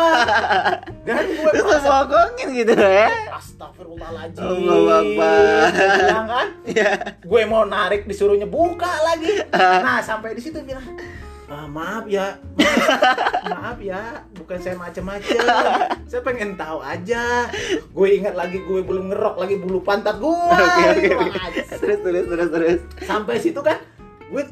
Dan 1.07 1.25
gue 1.27 1.51
Terus 1.51 1.81
bokongin 1.81 2.47
gitu 2.55 2.73
ya. 2.73 3.09
Astagfirullahaladzim. 3.31 4.41
Allahu 4.41 4.87
Akbar. 4.87 5.65
Bilang 5.73 6.27
kan, 6.27 6.47
Iya. 6.63 6.91
gue 7.19 7.41
mau 7.43 7.63
narik 7.63 8.05
disuruhnya 8.05 8.45
buka 8.45 8.89
lagi. 9.03 9.33
Nah 9.81 9.99
sampai 9.99 10.33
di 10.33 10.41
situ 10.41 10.61
bilang, 10.61 10.83
"Ah, 11.45 11.65
maaf 11.65 12.05
ya, 12.05 12.37
maaf, 12.55 12.89
maaf 13.53 13.77
ya, 13.77 14.01
bukan 14.33 14.57
saya 14.57 14.75
macem-macem. 14.75 15.37
Saya 16.05 16.21
pengen 16.21 16.53
tahu 16.55 16.79
aja. 16.79 17.49
Gue 17.87 18.07
ingat 18.15 18.33
lagi 18.33 18.59
gue 18.59 18.79
belum 18.79 19.09
ngerok 19.09 19.35
lagi 19.37 19.55
bulu 19.57 19.81
pantat 19.81 20.17
gue. 20.17 20.31
Oke 20.31 20.83
oke. 20.87 21.09
Wah, 21.13 21.43
oke. 21.45 21.61
Terus 21.77 21.99
terus 21.99 22.25
terus 22.27 22.49
terus. 22.49 22.79
Sampai 23.01 23.35
situ 23.37 23.59
kan, 23.59 23.77
gue 24.31 24.43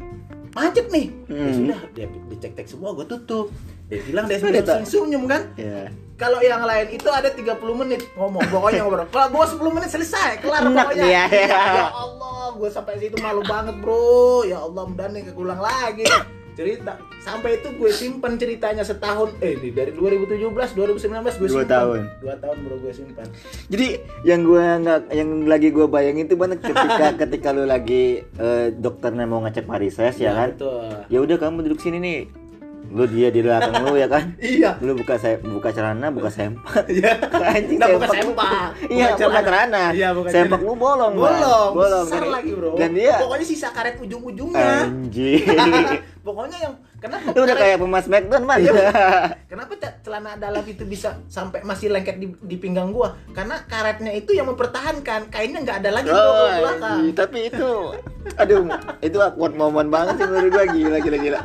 macet 0.52 0.86
nih. 0.90 1.08
Ya 1.26 1.40
Hmm. 1.40 1.54
sudah, 1.56 1.80
dia 1.94 2.06
dicek-cek 2.28 2.68
semua, 2.68 2.92
gue 2.94 3.06
tutup. 3.06 3.48
Dia 3.88 4.04
bilang 4.04 4.28
dia 4.28 4.38
Sudah, 4.38 4.62
tak? 4.62 4.86
senyum 4.86 5.26
kan. 5.26 5.50
Iya. 5.56 5.90
Kalau 6.14 6.38
yang 6.40 6.62
lain 6.62 6.92
itu 6.92 7.08
ada 7.08 7.26
30 7.26 7.58
menit 7.74 8.04
ngomong, 8.14 8.44
pokoknya 8.46 8.84
ngobrol. 8.84 9.08
Kalau 9.08 9.32
gua 9.32 9.46
10 9.48 9.72
menit 9.72 9.88
selesai, 9.88 10.38
kelar 10.38 10.62
Enak 10.62 10.92
pokoknya. 10.92 11.06
ya. 11.08 11.24
Ya 11.26 11.88
Allah, 11.90 12.54
gua 12.54 12.70
sampai 12.70 13.00
situ 13.00 13.16
malu 13.18 13.40
banget, 13.42 13.80
Bro. 13.80 14.44
Ya 14.44 14.60
Allah, 14.60 14.84
mudah 14.84 15.08
nih 15.08 15.32
keulang 15.32 15.58
lagi. 15.58 16.06
Cerita 16.60 17.00
sampai 17.20 17.56
itu 17.56 17.72
gue 17.72 17.88
simpan 17.88 18.36
ceritanya 18.36 18.84
setahun 18.84 19.32
eh 19.40 19.56
ini 19.56 19.72
dari 19.72 19.96
2017 19.96 20.76
2019 20.76 20.76
gue 20.76 21.48
Dua 21.48 21.64
simpan. 21.64 21.72
tahun. 21.72 22.00
Dua 22.20 22.36
tahun 22.36 22.58
bro 22.60 22.76
gue 22.80 22.92
simpan. 22.92 23.28
Jadi 23.72 23.88
yang 24.28 24.44
gue 24.44 24.60
nggak 24.84 25.00
yang 25.10 25.30
lagi 25.48 25.72
gue 25.72 25.88
bayangin 25.88 26.28
itu 26.28 26.36
banget 26.36 26.60
ketika 26.60 27.06
ketika 27.24 27.56
lu 27.56 27.64
lagi 27.64 28.04
eh, 28.36 28.76
dokternya 28.76 29.24
mau 29.24 29.40
ngecek 29.40 29.64
varises 29.64 30.20
ya 30.20 30.36
kan. 30.36 30.50
Betul. 30.52 30.92
Ya 31.08 31.20
udah 31.24 31.38
kamu 31.40 31.64
duduk 31.64 31.80
sini 31.80 31.98
nih. 31.98 32.20
Lu 32.90 33.06
dia 33.06 33.30
di 33.30 33.40
belakang 33.40 33.74
lu 33.82 33.94
ya 33.94 34.06
kan 34.06 34.34
Iya. 34.42 34.76
lu 34.80 34.94
buka 34.94 35.14
saya 35.16 35.38
buka 35.38 35.70
celana 35.70 36.10
buka 36.10 36.28
sempak 36.28 36.86
Iya. 36.86 37.22
anjing 37.32 37.78
Nah, 37.78 37.88
bukan 37.92 38.10
sempak 38.12 38.70
iya 38.88 39.08
buka 39.14 39.40
celana. 39.40 39.84
Iya, 39.92 40.10
bukan 40.12 40.30
sempak 40.30 40.60
lu 40.60 40.74
bolong. 40.74 41.14
Bolong, 41.14 41.72
bolong 41.72 42.06
besar 42.06 42.26
lagi 42.26 42.52
bro. 42.52 42.74
dan 42.74 42.92
dia 42.92 43.16
Pokoknya 43.18 43.46
sisa 43.46 43.70
karet 43.70 43.96
ujung-ujungnya. 43.98 44.86
anjing 44.86 45.46
Pokoknya 46.26 46.58
yang 46.60 46.74
kenapa? 46.98 47.32
lu 47.32 47.42
udah 47.42 47.56
kayak 47.56 47.78
pemas 47.78 48.04
Smackdown 48.04 48.44
man 48.44 48.58
Iya. 48.60 48.74
Kenapa 49.52 49.74
ce- 49.76 49.98
celana 50.02 50.32
dalam 50.36 50.62
itu 50.64 50.84
bisa 50.84 51.10
sampai 51.28 51.62
masih 51.62 51.90
lengket 51.90 52.18
di, 52.18 52.28
di 52.40 52.56
pinggang 52.56 52.90
gua? 52.90 53.18
Karena 53.32 53.62
karetnya 53.64 54.12
itu 54.12 54.32
yang 54.32 54.46
mempertahankan, 54.48 55.30
kainnya 55.30 55.60
nggak 55.60 55.78
ada 55.80 55.92
lagi 55.92 56.10
Oh, 56.10 56.20
ke 56.20 56.58
belakang. 56.60 56.98
tapi 57.14 57.40
itu 57.48 57.70
aduh 58.36 58.62
itu 59.00 59.18
awkward 59.18 59.54
moment 59.54 59.88
banget 59.88 60.18
sih 60.18 60.28
menurut 60.28 60.52
gua 60.52 60.66
gila 60.68 60.98
gila 61.00 61.18
gila 61.18 61.40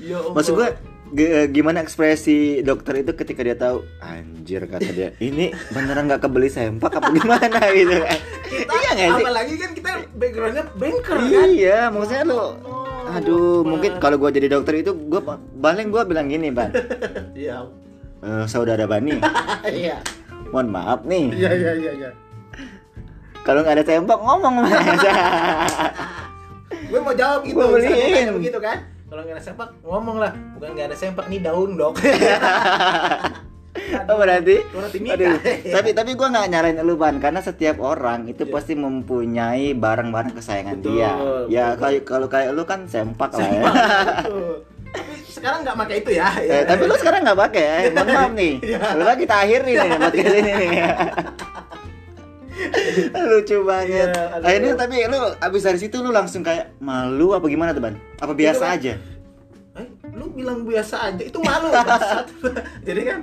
Ya 0.00 0.16
Allah. 0.16 0.32
maksud 0.32 0.52
gua 0.54 0.68
g- 1.10 1.48
gimana 1.50 1.80
ekspresi 1.80 2.38
dokter 2.60 2.98
itu 2.98 3.12
ketika 3.12 3.40
dia 3.42 3.52
tahu 3.54 3.84
anjir 4.00 4.64
kata 4.64 4.90
dia 4.90 5.08
ini 5.18 5.52
beneran 5.68 6.06
nggak 6.06 6.22
kebeli 6.22 6.48
sempak 6.48 6.88
apa 6.94 7.08
gimana 7.10 7.46
gitu 7.78 7.94
kan 7.98 8.18
kita 8.42 8.72
iya 8.74 8.90
nggak 8.90 9.08
sih 9.10 9.22
apalagi 9.22 9.54
kan 9.54 9.70
kita 9.72 9.90
backgroundnya 10.14 10.64
banker 10.72 11.16
kan. 11.16 11.48
iya 11.48 11.78
maksudnya 11.86 12.24
lu 12.24 12.40
Oh, 12.40 12.56
aduh 13.10 13.60
Bang. 13.60 13.68
mungkin 13.70 13.92
kalau 13.98 14.16
gua 14.16 14.30
jadi 14.30 14.48
dokter 14.48 14.78
itu 14.78 14.92
gua 14.94 15.20
paling 15.54 15.88
gua 15.88 16.02
bilang 16.02 16.26
gini 16.26 16.48
ban 16.48 16.70
Iya. 17.36 17.68
"Eh, 18.20 18.44
saudara 18.46 18.84
Bani 18.84 19.20
Iya. 19.80 20.00
mohon 20.48 20.68
maaf 20.68 21.02
nih 21.02 21.28
Iya 21.34 21.50
iya 21.52 21.72
iya 21.76 21.92
iya. 21.98 22.10
kalau 23.40 23.60
nggak 23.60 23.74
ada 23.74 23.84
sempak 23.84 24.16
ngomong 24.16 24.54
mas 24.58 24.72
Gue 26.82 26.98
mau 26.98 27.12
jawab 27.12 27.40
gitu, 27.42 27.54
misalnya 27.56 27.86
beliin. 27.86 28.28
begitu 28.34 28.58
kan. 28.58 28.78
Kalau 29.10 29.26
nggak 29.26 29.36
ada 29.36 29.42
sempak, 29.42 29.68
ngomong 29.82 30.16
lah. 30.22 30.32
Bukan 30.54 30.70
nggak 30.78 30.86
ada 30.94 30.96
sempak 30.96 31.26
nih 31.26 31.42
daun 31.42 31.74
dok. 31.74 31.98
Oh 34.10 34.18
berarti, 34.18 34.66
aduh. 34.66 35.38
tapi 35.78 35.94
tapi 35.94 36.10
gue 36.18 36.26
nggak 36.26 36.46
nyarain 36.50 36.82
lu 36.82 36.98
ban 36.98 37.22
karena 37.22 37.38
setiap 37.38 37.78
orang 37.78 38.26
itu 38.26 38.42
Iya. 38.42 38.52
pasti 38.52 38.74
mempunyai 38.74 39.78
barang-barang 39.78 40.34
kesayangan 40.34 40.82
Betul, 40.82 40.90
dia. 40.98 41.10
Ya 41.46 41.66
kayak 41.78 42.02
kalau 42.02 42.26
kayak 42.26 42.50
lu 42.50 42.66
kan 42.66 42.90
sempak 42.90 43.30
lah 43.30 43.46
ya. 43.46 43.62
Sempak, 43.62 43.74
betul. 44.26 44.50
Tapi 44.90 45.12
sekarang 45.22 45.58
nggak 45.62 45.76
pakai 45.86 45.96
itu 46.02 46.10
ya. 46.18 46.28
Eh, 46.42 46.62
tapi 46.66 46.82
lu 46.82 46.94
sekarang 46.98 47.20
nggak 47.22 47.40
pakai 47.46 47.62
ya. 47.62 47.76
Mohon 47.94 48.06
maaf 48.10 48.32
nih. 48.34 48.52
Iya. 48.58 48.80
Lu 48.98 49.02
kita 49.06 49.34
akhiri 49.38 49.72
nih 49.78 49.90
podcast 50.02 50.34
ini 50.34 50.52
nih. 50.58 50.70
Lucu 53.30 53.56
banget. 53.64 54.08
Iya, 54.10 54.36
aduh. 54.36 54.46
Akhirnya 54.46 54.72
tapi 54.76 54.96
lu 55.04 55.18
abis 55.38 55.62
dari 55.62 55.78
situ 55.78 55.96
lu 55.98 56.10
langsung 56.10 56.42
kayak 56.42 56.76
malu 56.78 57.32
apa 57.32 57.46
gimana 57.46 57.70
tuh 57.72 57.82
ban? 57.82 57.94
Apa 58.18 58.32
biasa 58.32 58.64
Kan, 58.68 58.76
aja? 58.76 58.94
Eh, 59.70 59.86
lu 60.12 60.26
bilang 60.34 60.66
biasa 60.66 61.14
aja 61.14 61.22
itu 61.22 61.38
malu 61.38 61.70
jadi 62.86 63.00
kan 63.06 63.18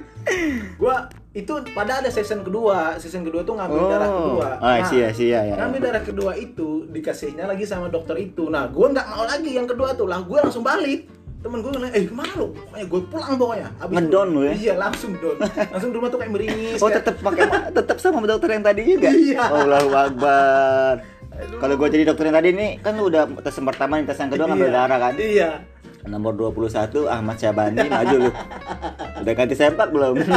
gua 0.79 1.11
itu 1.35 1.53
pada 1.75 1.99
ada 2.01 2.09
season 2.09 2.41
kedua 2.41 2.95
season 2.97 3.21
kedua 3.21 3.43
tuh 3.43 3.59
ngambil 3.59 3.81
darah 3.91 4.09
kedua 4.09 4.49
Oh, 4.57 4.75
iya 4.95 5.07
sih 5.11 5.27
ya 5.27 5.43
ya. 5.43 5.59
ngambil 5.59 5.79
darah 5.83 6.01
kedua 6.01 6.31
itu 6.33 6.87
dikasihnya 6.87 7.45
lagi 7.45 7.67
sama 7.67 7.91
dokter 7.91 8.15
itu 8.17 8.47
nah 8.47 8.65
gua 8.65 8.89
nggak 8.89 9.07
mau 9.11 9.27
lagi 9.27 9.53
yang 9.53 9.67
kedua 9.67 9.91
tuh 9.93 10.07
lah 10.07 10.23
gua 10.23 10.47
langsung 10.47 10.63
balik 10.63 11.05
temen 11.47 11.59
gue 11.59 11.71
nanya, 11.71 11.89
eh 11.89 12.03
ke 12.03 12.11
mana 12.11 12.31
lu? 12.35 12.47
Pokoknya 12.51 12.85
gue 12.85 13.01
pulang 13.07 13.33
pokoknya 13.33 13.67
Abis 13.77 13.93
Ngedon 13.95 14.27
lu 14.29 14.41
ya? 14.43 14.53
Iya 14.53 14.73
langsung 14.77 15.11
don 15.15 15.35
Langsung 15.39 15.89
di 15.89 15.95
rumah 15.95 16.09
tuh 16.09 16.19
kayak 16.19 16.31
meringis 16.31 16.77
Oh 16.77 16.85
kayak- 16.85 16.97
tetap 17.01 17.15
pakai 17.17 17.43
tetap 17.77 17.97
sama 17.97 18.19
dokter 18.21 18.49
yang 18.51 18.61
tadi 18.61 18.81
juga. 18.83 19.07
Iya. 19.07 19.41
Allahu 19.47 19.89
Akbar. 19.89 20.93
Kalau 21.37 21.73
gua 21.73 21.87
jadi 21.87 22.03
dokter 22.03 22.25
yang 22.25 22.35
tadi 22.35 22.49
nih 22.51 22.71
kan 22.79 22.93
lu 22.93 23.07
udah 23.07 23.23
tes 23.39 23.53
yang 23.53 23.65
pertama, 23.65 23.93
nih, 23.95 24.05
tes 24.05 24.17
yang 24.17 24.29
kedua 24.29 24.45
ngambil 24.45 24.67
Iya. 24.67 24.75
darah 24.75 24.97
kan. 24.99 25.13
Iya 25.15 25.51
Nomor 26.03 26.31
21 26.33 26.71
Ahmad 27.05 27.35
Syabani 27.35 27.83
maju 27.83 28.15
lu. 28.17 28.31
Udah 29.19 29.33
ganti 29.33 29.53
sempak 29.53 29.87
belum? 29.89 30.15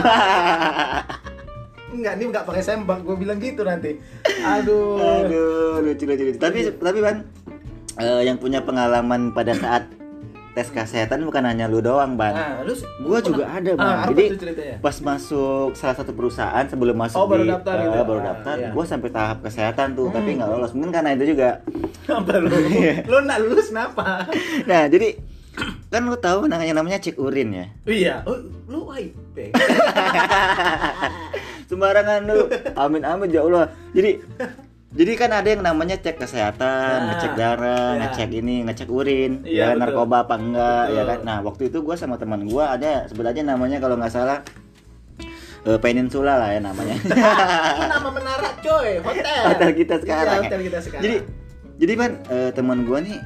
Enggak, 1.90 2.12
ini 2.16 2.24
nggak 2.26 2.44
pakai 2.44 2.62
sempak 2.62 3.02
Gue 3.02 3.14
bilang 3.14 3.38
gitu 3.38 3.60
nanti 3.60 3.98
Aduh 4.40 4.98
Aduh, 4.98 5.78
lucu 5.80 6.06
lucu 6.06 6.22
lucu. 6.24 6.38
Tapi 6.38 6.70
tapi 6.72 6.98
Ban 6.98 7.22
eh, 7.98 8.22
yang 8.24 8.34
punya 8.34 8.62
pengalaman 8.62 9.30
pada 9.30 9.52
saat 9.52 9.84
tes 10.50 10.66
kesehatan 10.66 11.22
bukan 11.22 11.42
hanya 11.42 11.64
lu 11.64 11.78
doang, 11.78 12.14
Ban. 12.14 12.30
Nah, 12.30 12.52
lu 12.60 12.74
Gua 13.00 13.16
lu 13.16 13.24
juga 13.24 13.42
pernah- 13.44 13.56
ada, 13.56 13.70
Bang. 13.72 13.86
Ah, 13.86 13.96
apa 13.96 14.08
Jadi, 14.10 14.24
tuh 14.26 14.38
ceritanya? 14.40 14.76
Pas 14.78 14.96
masuk 15.00 15.68
salah 15.72 15.94
satu 15.94 16.10
perusahaan 16.10 16.64
sebelum 16.64 16.96
masuk 16.96 17.16
Oh, 17.16 17.26
baru 17.26 17.42
di 17.42 17.50
daftar 17.50 17.74
eh, 17.74 17.84
gitu. 17.84 18.00
baru 18.04 18.18
Ah, 18.18 18.26
daftar, 18.26 18.54
iya. 18.56 18.68
gua 18.70 18.84
sampai 18.84 19.08
tahap 19.08 19.38
kesehatan 19.40 19.88
tuh, 19.92 20.08
tapi 20.08 20.28
Hmm. 20.28 20.36
nggak 20.36 20.48
lolos. 20.50 20.72
Mungkin 20.72 20.90
karena 20.90 21.10
itu 21.12 21.24
juga. 21.28 21.48
Apa 22.10 22.32
lu? 22.36 22.50
Iya. 22.50 22.94
lu 23.04 23.16
nggak 23.20 23.38
lulus 23.40 23.66
kenapa? 23.68 24.26
Nah, 24.64 24.82
jadi 24.86 25.08
kan 25.86 26.02
lu 26.02 26.16
tahu 26.16 26.46
namanya 26.46 26.72
namanya 26.72 26.98
cek 26.98 27.14
urin 27.16 27.48
ya. 27.52 27.66
Iya. 27.84 28.14
Oh, 28.24 28.38
lu 28.66 28.90
IP. 28.92 29.50
Sembarangan 31.66 32.20
lu. 32.24 32.50
Amin 32.74 33.02
amin 33.02 33.28
ya 33.28 33.42
Allah. 33.42 33.70
Jadi 33.92 34.18
jadi 34.90 35.12
kan 35.14 35.30
ada 35.30 35.46
yang 35.46 35.62
namanya 35.62 35.94
cek 35.96 36.18
kesehatan, 36.18 36.66
Ah, 36.92 37.06
ngecek 37.08 37.32
darah, 37.32 37.94
iya. 37.94 38.00
ngecek 38.04 38.30
ini, 38.34 38.56
ngecek 38.64 38.90
urin, 38.90 39.32
Iya, 39.42 39.54
ya 39.54 39.66
betul. 39.68 39.80
narkoba 39.80 40.16
apa 40.20 40.34
enggak, 40.34 40.82
Betul. 40.84 40.96
ya 40.96 41.02
kan. 41.06 41.18
Nah, 41.22 41.38
waktu 41.40 41.62
itu 41.64 41.78
gua 41.80 41.94
sama 41.94 42.16
teman 42.16 42.42
gua 42.44 42.74
ada 42.74 43.06
sebenarnya 43.06 43.42
namanya 43.44 43.78
kalau 43.78 43.94
nggak 43.94 44.10
salah 44.10 44.42
eh, 45.62 45.78
Peninsula 45.78 46.34
lah 46.34 46.50
ya 46.50 46.60
namanya. 46.60 46.96
Itu 47.70 47.84
nama 47.86 48.08
menara 48.08 48.50
coy, 48.58 48.98
hotel. 48.98 49.42
Hotel 49.46 49.70
kita 49.76 49.94
sekarang 49.98 50.26
Iya, 50.26 50.34
ya. 50.34 50.48
hotel 50.48 50.60
kita 50.64 50.78
sekarang. 50.80 51.02
jadi 51.02 51.16
jadi 51.78 51.92
kan 51.94 52.10
eh, 52.26 52.50
teman 52.50 52.78
gua 52.82 52.98
nih 52.98 53.18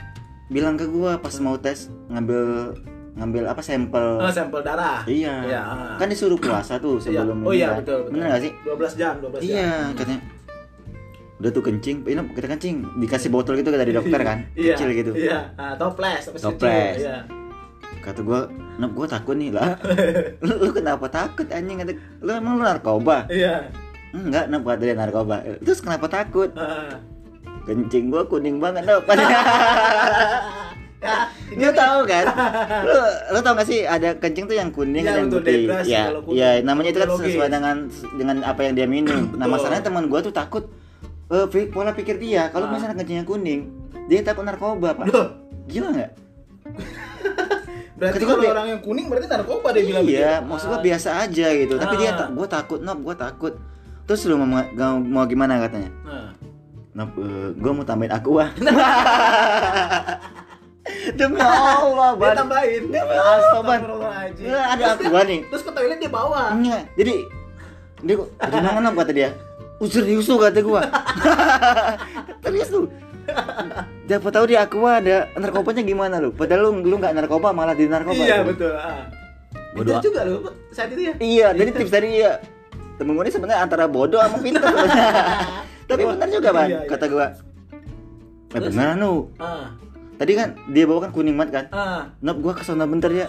bilang 0.46 0.74
ke 0.74 0.84
gua 0.84 1.16
pas 1.16 1.32
mau 1.38 1.56
tes 1.56 1.88
ngambil 2.06 2.74
ngambil 3.14 3.42
apa 3.46 3.62
sampel 3.62 4.18
oh, 4.18 4.28
sampel 4.28 4.60
darah. 4.60 5.06
Iya. 5.06 5.46
Iya, 5.46 5.60
ah. 5.62 5.94
Kan 5.96 6.10
disuruh 6.10 6.34
puasa 6.36 6.76
tuh 6.76 6.98
Iya. 6.98 7.22
sebelum 7.22 7.40
Oh 7.40 7.50
ini 7.50 7.62
iya, 7.62 7.68
kan. 7.70 7.76
betul, 7.80 7.98
betul. 8.02 8.12
Bener 8.12 8.26
gak 8.28 8.42
sih? 8.42 8.52
12 8.60 9.00
jam, 9.00 9.14
12 9.16 9.38
jam. 9.38 9.48
Iya, 9.48 9.72
katanya. 9.94 10.18
Udah 11.44 11.52
tuh 11.52 11.60
kencing, 11.60 12.08
ini 12.08 12.24
kita 12.32 12.48
kencing, 12.56 12.76
dikasih 13.04 13.28
botol 13.28 13.60
gitu 13.60 13.68
dari 13.68 13.92
dokter 13.92 14.16
kan, 14.24 14.48
Iya, 14.56 14.80
kecil 14.80 14.88
gitu. 14.96 15.12
Iya, 15.12 15.52
ah, 15.60 15.76
toples, 15.76 16.32
toples, 16.40 16.40
kecil. 16.40 17.04
Iya. 17.04 17.16
Kata 18.00 18.24
gua, 18.24 18.48
"Nep, 18.80 18.96
gua 18.96 19.04
takut 19.04 19.36
nih 19.36 19.52
lah." 19.52 19.76
lu, 20.44 20.52
lu 20.64 20.70
kenapa 20.72 21.04
takut 21.12 21.44
anjing 21.52 21.84
kata, 21.84 22.00
"Lu 22.24 22.32
emang 22.32 22.56
lu 22.56 22.64
narkoba?" 22.64 23.28
Iya. 23.28 23.68
Enggak, 24.16 24.48
nep 24.48 24.64
kata 24.64 24.82
dia 24.88 24.96
narkoba. 24.96 25.36
Terus 25.60 25.84
kenapa 25.84 26.08
takut? 26.08 26.48
Ah. 26.56 26.96
Kencing 27.68 28.08
gua 28.08 28.24
kuning 28.24 28.56
banget, 28.56 28.88
nep. 28.88 29.04
Ya, 31.04 31.68
Lu 31.68 31.76
tahu 31.76 32.08
kan? 32.08 32.24
Lu 32.88 32.96
lu 33.36 33.38
tahu 33.44 33.52
gak 33.60 33.68
sih 33.68 33.84
ada 33.84 34.16
kencing 34.16 34.48
tuh 34.48 34.56
yang 34.56 34.72
kuning 34.72 35.04
yang 35.04 35.28
betul, 35.28 35.44
putih. 35.44 35.68
Ya, 35.84 36.08
ya 36.24 36.64
namanya 36.64 36.96
itu 36.96 37.00
kan 37.04 37.12
sesuai 37.20 37.52
dengan 37.52 37.76
dengan 38.16 38.36
apa 38.40 38.64
yang 38.64 38.72
dia 38.72 38.88
minum. 38.88 39.36
Nah, 39.36 39.44
masalahnya 39.44 39.84
teman 39.84 40.08
gua 40.08 40.24
tuh 40.24 40.32
takut 40.32 40.64
eh 41.26 41.46
pi- 41.46 41.68
pola 41.68 41.90
pikir 41.90 42.16
dia 42.16 42.48
kalau 42.48 42.68
Ah. 42.68 42.72
misalnya 42.72 42.96
kencingnya 42.96 43.24
kuning, 43.24 43.60
dia 44.06 44.20
takut 44.20 44.42
narkoba, 44.42 44.92
Pak. 44.94 45.04
Loh, 45.08 45.26
Gila 45.64 45.88
nggak? 45.90 46.10
berarti 47.96 48.20
kalau 48.20 48.44
orang 48.44 48.66
yang 48.68 48.80
kuning 48.80 49.06
berarti 49.06 49.26
narkoba 49.26 49.68
dia 49.70 49.82
bilang 49.82 50.04
Iya, 50.04 50.32
maksud 50.40 50.66
gua 50.68 50.76
Ah. 50.76 50.84
biasa 50.84 51.08
aja 51.20 51.46
gitu. 51.50 51.74
Tapi 51.74 51.94
dia 51.96 52.10
Ah. 52.10 52.18
tak, 52.18 52.28
gua 52.32 52.46
takut, 52.46 52.78
Nop, 52.78 52.98
gua 53.00 53.14
takut. 53.14 53.54
Terus 54.04 54.20
lu 54.26 54.36
mau, 54.36 54.44
mau, 54.44 54.64
mau 55.00 55.24
gimana 55.24 55.56
katanya? 55.58 55.88
Nah. 56.04 56.30
Nop, 56.94 57.10
eh, 57.16 57.48
gua 57.56 57.72
mau 57.72 57.82
tambahin 57.82 58.12
aqua. 58.12 58.44
Demi 61.14 61.40
Allah, 61.40 62.12
Dia 62.14 62.36
tambahin. 62.36 62.82
Demi 62.86 63.16
Allah, 63.16 63.60
Ban. 63.62 63.80
Ada 64.44 64.84
aqua 64.94 65.20
nih. 65.24 65.40
Terus 65.48 65.62
ke 65.64 65.70
toilet 65.72 65.98
dia 65.98 66.12
bawa. 66.12 66.52
Enggak, 66.52 66.82
jadi 66.94 67.14
dia 68.04 68.14
kok 68.14 68.28
dari 68.36 68.60
mana 68.60 68.78
Nop?" 68.82 68.94
kata 68.94 69.12
dia. 69.12 69.30
Usir 69.82 70.06
diusul 70.06 70.38
kata 70.38 70.60
gua. 70.62 70.82
Terus 72.44 72.68
lu. 72.70 72.86
Dapat 74.04 74.30
tahu 74.30 74.44
di 74.46 74.56
aqua 74.56 75.00
ada 75.00 75.26
narkobanya 75.34 75.82
gimana 75.82 76.20
lu? 76.20 76.30
Padahal 76.30 76.70
lu 76.70 76.84
lu 76.84 76.94
nggak 77.00 77.14
narkoba 77.16 77.50
malah 77.50 77.74
di 77.74 77.88
narkoba. 77.88 78.20
Iya, 78.20 78.44
lu. 78.44 78.52
betul. 78.52 78.72
Ah. 78.76 79.08
Bodoh. 79.74 79.98
Pintar 79.98 80.06
juga 80.06 80.20
lu 80.22 80.36
saat 80.70 80.88
itu 80.94 81.02
ya. 81.10 81.14
Iya, 81.18 81.46
jadi 81.56 81.70
tips 81.74 81.92
dari 81.92 82.08
dia. 82.20 82.38
Temen 82.94 83.18
gue 83.18 83.24
ini 83.26 83.32
sebenarnya 83.34 83.58
antara 83.66 83.90
bodoh 83.90 84.22
sama 84.22 84.38
pintar. 84.38 84.70
Tapi 85.90 86.02
benar 86.06 86.28
juga, 86.30 86.48
Bang. 86.54 86.68
Iya, 86.70 86.78
iya. 86.86 86.88
Kata 86.88 87.04
gua. 87.10 87.26
Eh 88.54 88.60
beneran 88.62 88.96
lu. 89.02 89.34
Ah. 89.42 89.74
Tadi 90.14 90.32
kan 90.38 90.54
dia 90.70 90.86
bawa 90.86 91.10
kan 91.10 91.10
kuning 91.10 91.34
mat 91.34 91.50
kan. 91.50 91.66
Ah. 91.74 92.06
Nop 92.22 92.38
gua 92.38 92.54
ke 92.54 92.62
sana 92.62 92.86
bentar 92.86 93.10
ya. 93.10 93.26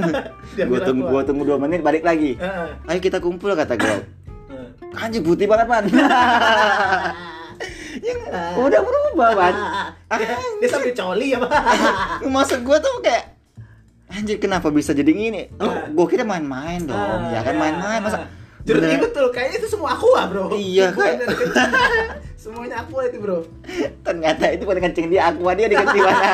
Gua 0.68 0.78
tunggu 0.84 1.08
gua. 1.08 1.22
tunggu 1.24 1.42
dua 1.48 1.56
menit 1.56 1.80
balik 1.80 2.04
lagi. 2.04 2.36
Ah. 2.36 2.76
Ayo 2.84 3.00
kita 3.00 3.16
kumpul 3.16 3.56
kata 3.56 3.80
gua. 3.80 4.04
Ah. 4.98 5.04
Anjing 5.04 5.22
putih 5.22 5.46
banget 5.46 5.66
man. 5.66 5.84
Ya, 7.98 8.14
udah 8.56 8.78
berubah 8.78 9.30
man. 9.32 9.54
Dia, 10.18 10.30
dia 10.56 10.68
sambil 10.68 10.92
coli 10.92 11.34
ya, 11.34 11.38
Pak. 11.38 11.50
Maksud 12.30 12.62
gua 12.62 12.78
tuh 12.78 12.98
kayak 13.00 13.34
Anjir 14.08 14.38
kenapa 14.38 14.70
bisa 14.70 14.90
jadi 14.90 15.06
gini? 15.06 15.50
Lu 15.52 15.66
Ah. 15.66 15.84
gua 15.86 16.06
kira 16.06 16.22
main-main 16.22 16.80
dong. 16.80 16.94
Ah, 16.94 17.28
ya 17.28 17.40
kan 17.42 17.54
main-main 17.54 17.98
masa 18.00 18.24
Jadi 18.62 18.78
beneran- 18.78 19.02
betul, 19.02 19.26
kayaknya 19.28 19.56
itu 19.58 19.68
semua 19.68 19.90
aqua, 19.92 20.28
Bro. 20.28 20.52
Iya, 20.52 20.92
kayak-. 20.92 21.26
Semuanya 22.36 22.80
aqua 22.80 23.00
itu, 23.04 23.18
Bro. 23.18 23.38
ternyata 24.00 24.44
itu 24.48 24.62
bukan 24.62 24.80
kencing 24.80 25.08
dia 25.08 25.26
aqua 25.26 25.52
dia 25.52 25.66
dikencing 25.66 26.00
mana 26.00 26.28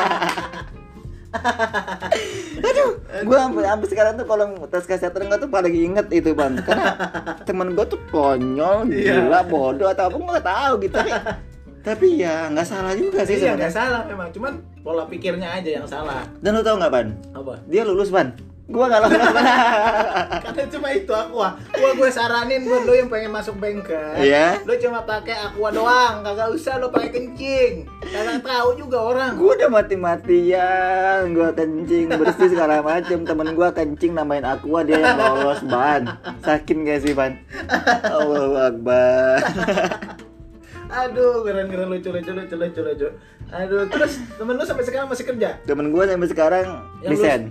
Aduh, 2.67 2.91
gua 3.27 3.37
sampai 3.47 3.63
sampai 3.65 3.87
sekarang 3.89 4.13
tuh 4.15 4.25
kalau 4.25 4.45
tes 4.67 4.85
kesehatan 4.85 5.27
gua 5.27 5.37
tuh 5.37 5.51
paling 5.51 5.75
inget 5.75 6.07
itu 6.09 6.31
bang, 6.31 6.57
karena 6.63 6.91
temen 7.47 7.75
gua 7.75 7.85
tuh 7.85 7.99
konyol, 8.09 8.87
Iya. 8.89 9.27
gila, 9.27 9.39
bodoh 9.45 9.87
atau 9.87 10.07
apa 10.09 10.15
gua 10.15 10.29
nggak 10.37 10.47
tahu 10.47 10.73
gitu. 10.83 10.95
Tapi, 10.95 11.11
tapi 11.87 12.07
ya 12.17 12.49
nggak 12.49 12.67
salah 12.67 12.93
juga 12.97 13.21
sih 13.23 13.37
Iya 13.37 13.53
nggak 13.53 13.73
salah 13.73 14.01
memang, 14.07 14.33
cuman 14.33 14.53
pola 14.81 15.03
pikirnya 15.05 15.49
aja 15.51 15.69
yang 15.81 15.85
salah. 15.85 16.25
Dan 16.41 16.57
lu 16.57 16.61
tau 16.65 16.77
nggak 16.79 16.91
ban? 16.93 17.07
Apa? 17.33 17.61
Dia 17.69 17.83
lulus 17.85 18.09
ban. 18.09 18.33
Gua 18.65 18.89
ban. 18.89 19.05
Karena 20.41 20.65
cuma 20.73 20.89
itu 20.89 21.13
aqua. 21.13 21.53
Gua 21.69 21.91
gue 21.93 22.09
saranin 22.09 22.65
buat 22.65 22.81
lo 22.81 22.97
yang 22.97 23.13
pengen 23.13 23.29
masuk 23.29 23.61
bengkel. 23.61 24.17
Iya. 24.17 24.57
Lo 24.65 24.73
cuma 24.81 25.05
pakai 25.05 25.37
aqua 25.37 25.69
doang, 25.69 26.25
kagak 26.25 26.49
usah 26.49 26.81
lo 26.81 26.89
pakai 26.89 27.13
kencing. 27.13 27.85
Kagak 28.09 28.41
tahu 28.41 28.69
juga 28.81 28.97
orang. 29.05 29.37
gua 29.37 29.53
udah 29.53 29.69
mati-matian, 29.69 31.29
gua 31.37 31.53
kencing 31.53 32.09
bersih 32.17 32.49
segala 32.49 32.81
macem. 32.81 33.21
Temen 33.21 33.53
gua 33.53 33.69
kencing 33.69 34.17
namain 34.17 34.41
aqua 34.41 34.81
dia 34.81 34.97
yang 34.97 35.13
lolos 35.13 35.61
ban. 35.69 36.17
Sakit 36.41 36.77
gak 36.89 37.05
sih 37.05 37.13
ban? 37.13 37.37
Allahu 38.01 38.57
Akbar. 38.57 39.45
Aduh, 40.89 41.45
keren-keren 41.45 41.85
lucu 41.85 42.09
lucu 42.09 42.33
lucu 42.33 42.55
lucu 42.57 42.81
lucu. 42.81 43.07
Aduh, 43.53 43.85
terus 43.93 44.17
temen 44.41 44.57
lu 44.57 44.65
sampai 44.65 44.85
sekarang 44.89 45.05
masih 45.05 45.25
kerja? 45.29 45.61
Temen 45.69 45.93
gua 45.93 46.09
sampai 46.09 46.29
sekarang 46.33 46.65
Yang 47.05 47.13
desain. 47.13 47.41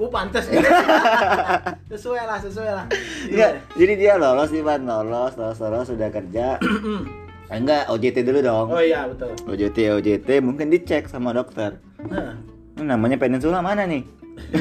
Lu- 0.00 0.02
Oh, 0.02 0.08
pantas. 0.08 0.48
sesuai 1.92 2.22
lah, 2.22 2.38
sesuai 2.40 2.70
lah. 2.70 2.84
Enggak, 3.26 3.52
jadi 3.76 3.92
dia 3.94 4.12
lolos 4.16 4.48
nih 4.48 4.62
ban, 4.62 4.80
lolos, 4.80 5.36
lolos, 5.36 5.58
lolos 5.58 5.86
sudah 5.86 6.08
kerja. 6.08 6.56
Eh, 6.56 7.58
Enggak, 7.60 7.84
OJT 7.86 8.22
dulu 8.22 8.40
dong. 8.40 8.66
Oh 8.70 8.80
iya, 8.80 9.04
betul. 9.04 9.36
OJT, 9.44 9.76
OJT 9.92 10.28
mungkin 10.40 10.70
dicek 10.70 11.04
sama 11.04 11.30
dokter. 11.30 11.76
Nah, 12.00 12.40
Ini 12.72 12.88
namanya 12.88 13.20
peninsula 13.20 13.60
mana 13.60 13.84
nih? 13.84 14.00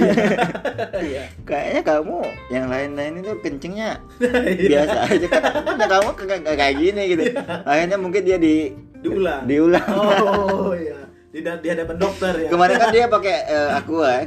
iya. 1.02 1.32
Kayaknya 1.42 1.82
kamu 1.82 2.20
yang 2.50 2.66
lain-lain 2.68 3.14
itu 3.18 3.32
kencingnya 3.40 3.96
Iya. 4.20 4.84
biasa 4.84 4.98
aja 5.08 5.28
kan 5.30 5.42
kamu 5.80 6.10
kayak 6.18 6.42
kayak- 6.52 6.76
gini 6.76 7.02
gitu. 7.08 7.24
Akhirnya 7.64 7.96
mungkin 7.96 8.22
dia 8.22 8.36
di 8.36 8.76
Diulang. 9.00 9.48
diulang. 9.48 9.88
Oh 9.88 10.76
iya. 10.76 11.00
Di, 11.30 11.40
di 11.40 11.68
hadapan 11.70 11.96
dokter 11.96 12.34
ya. 12.36 12.50
Kemarin 12.52 12.76
kan 12.76 12.90
dia 12.90 13.06
pakai 13.08 13.36
eh, 13.48 13.70
aqua. 13.72 14.10
ya. 14.10 14.22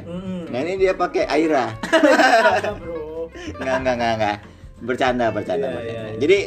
Nah 0.53 0.59
ini 0.61 0.77
dia 0.77 0.93
pakai 0.93 1.25
Aira. 1.27 1.73
Enggak, 3.33 3.77
enggak, 3.81 3.95
enggak, 3.97 4.13
enggak. 4.15 4.37
Bercanda, 4.83 5.27
bercanda, 5.31 5.67
Iya, 5.67 5.73
bercanda. 5.73 5.89
iya, 5.89 6.03
iya. 6.05 6.19
Jadi 6.21 6.39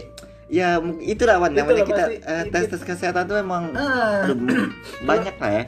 ya 0.45 0.67
itulah 1.01 1.35
Wan, 1.41 1.51
namanya 1.51 1.81
kita 1.83 2.03
eh, 2.13 2.43
tes 2.47 2.69
tes 2.69 2.81
kesehatan 2.83 3.25
tuh 3.25 3.41
emang 3.41 3.73
aduh, 3.73 4.37
banyak 5.09 5.35
lah 5.35 5.51
ya. 5.51 5.63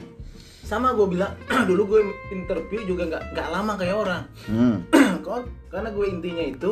Sama 0.62 0.92
gue 0.92 1.06
bilang 1.08 1.32
dulu 1.68 1.82
gue 1.88 2.00
interview 2.30 2.86
juga 2.86 3.08
nggak 3.08 3.22
nggak 3.34 3.48
lama 3.50 3.72
kayak 3.74 3.96
orang. 3.98 4.22
Hmm. 4.46 4.76
Kok- 5.18 5.50
Karena 5.68 5.90
gue 5.90 6.06
intinya 6.06 6.44
itu 6.46 6.70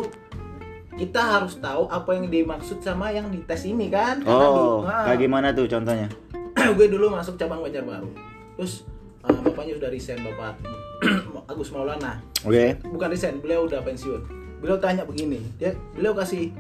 kita 0.97 1.21
harus 1.21 1.59
tahu 1.59 1.85
apa 1.91 2.11
yang 2.15 2.31
dimaksud 2.31 2.81
sama 2.81 3.11
yang 3.11 3.29
dites 3.29 3.67
ini 3.67 3.91
kan. 3.91 4.23
Oh, 4.25 4.81
di- 4.81 4.89
ah. 4.89 5.05
kayak 5.05 5.21
gimana 5.21 5.51
tuh 5.53 5.67
contohnya? 5.67 6.09
gue 6.57 6.87
dulu 6.89 7.11
masuk 7.11 7.37
cabang 7.37 7.61
Banjarbaru. 7.61 8.09
Terus 8.57 8.87
uh, 9.21 9.37
bapaknya 9.43 9.77
udah 9.77 9.91
resign 9.91 10.23
bapak 10.23 10.57
Agus 11.51 11.71
Maulana. 11.71 12.19
Oke. 12.43 12.77
Bukan 12.83 13.09
resign, 13.13 13.39
beliau 13.41 13.69
udah 13.69 13.81
pensiun. 13.83 14.23
Beliau 14.61 14.81
tanya 14.81 15.05
begini, 15.05 15.41
dia 15.61 15.77
beliau 15.93 16.17
kasih 16.17 16.51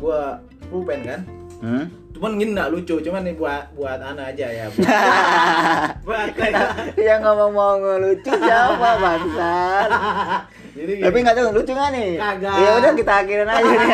gua 0.00 0.40
pulpen 0.72 1.04
kan. 1.04 1.20
Hmm? 1.62 1.84
Cuman 2.12 2.38
gini 2.38 2.54
nggak 2.54 2.70
lucu, 2.70 2.98
cuman 3.00 3.22
nih 3.22 3.34
buat 3.34 3.70
buat 3.74 3.98
anak 3.98 4.34
aja 4.34 4.46
ya. 4.50 4.66
Buat, 6.06 6.34
buat 6.34 6.52
Yang 6.98 7.20
ngomong 7.22 7.52
mau 7.54 7.74
ngelucu 7.78 8.30
siapa 8.30 8.90
bangsat? 8.98 9.90
Jadi 10.78 10.92
Tapi 11.04 11.16
nggak 11.22 11.34
tahu 11.34 11.48
lucu 11.54 11.72
nggak 11.72 11.90
nih? 11.92 12.10
Kagak. 12.18 12.56
Ya 12.58 12.70
udah 12.78 12.92
kita 12.94 13.12
akhirin 13.22 13.48
aja 13.48 13.62
nih. 13.80 13.88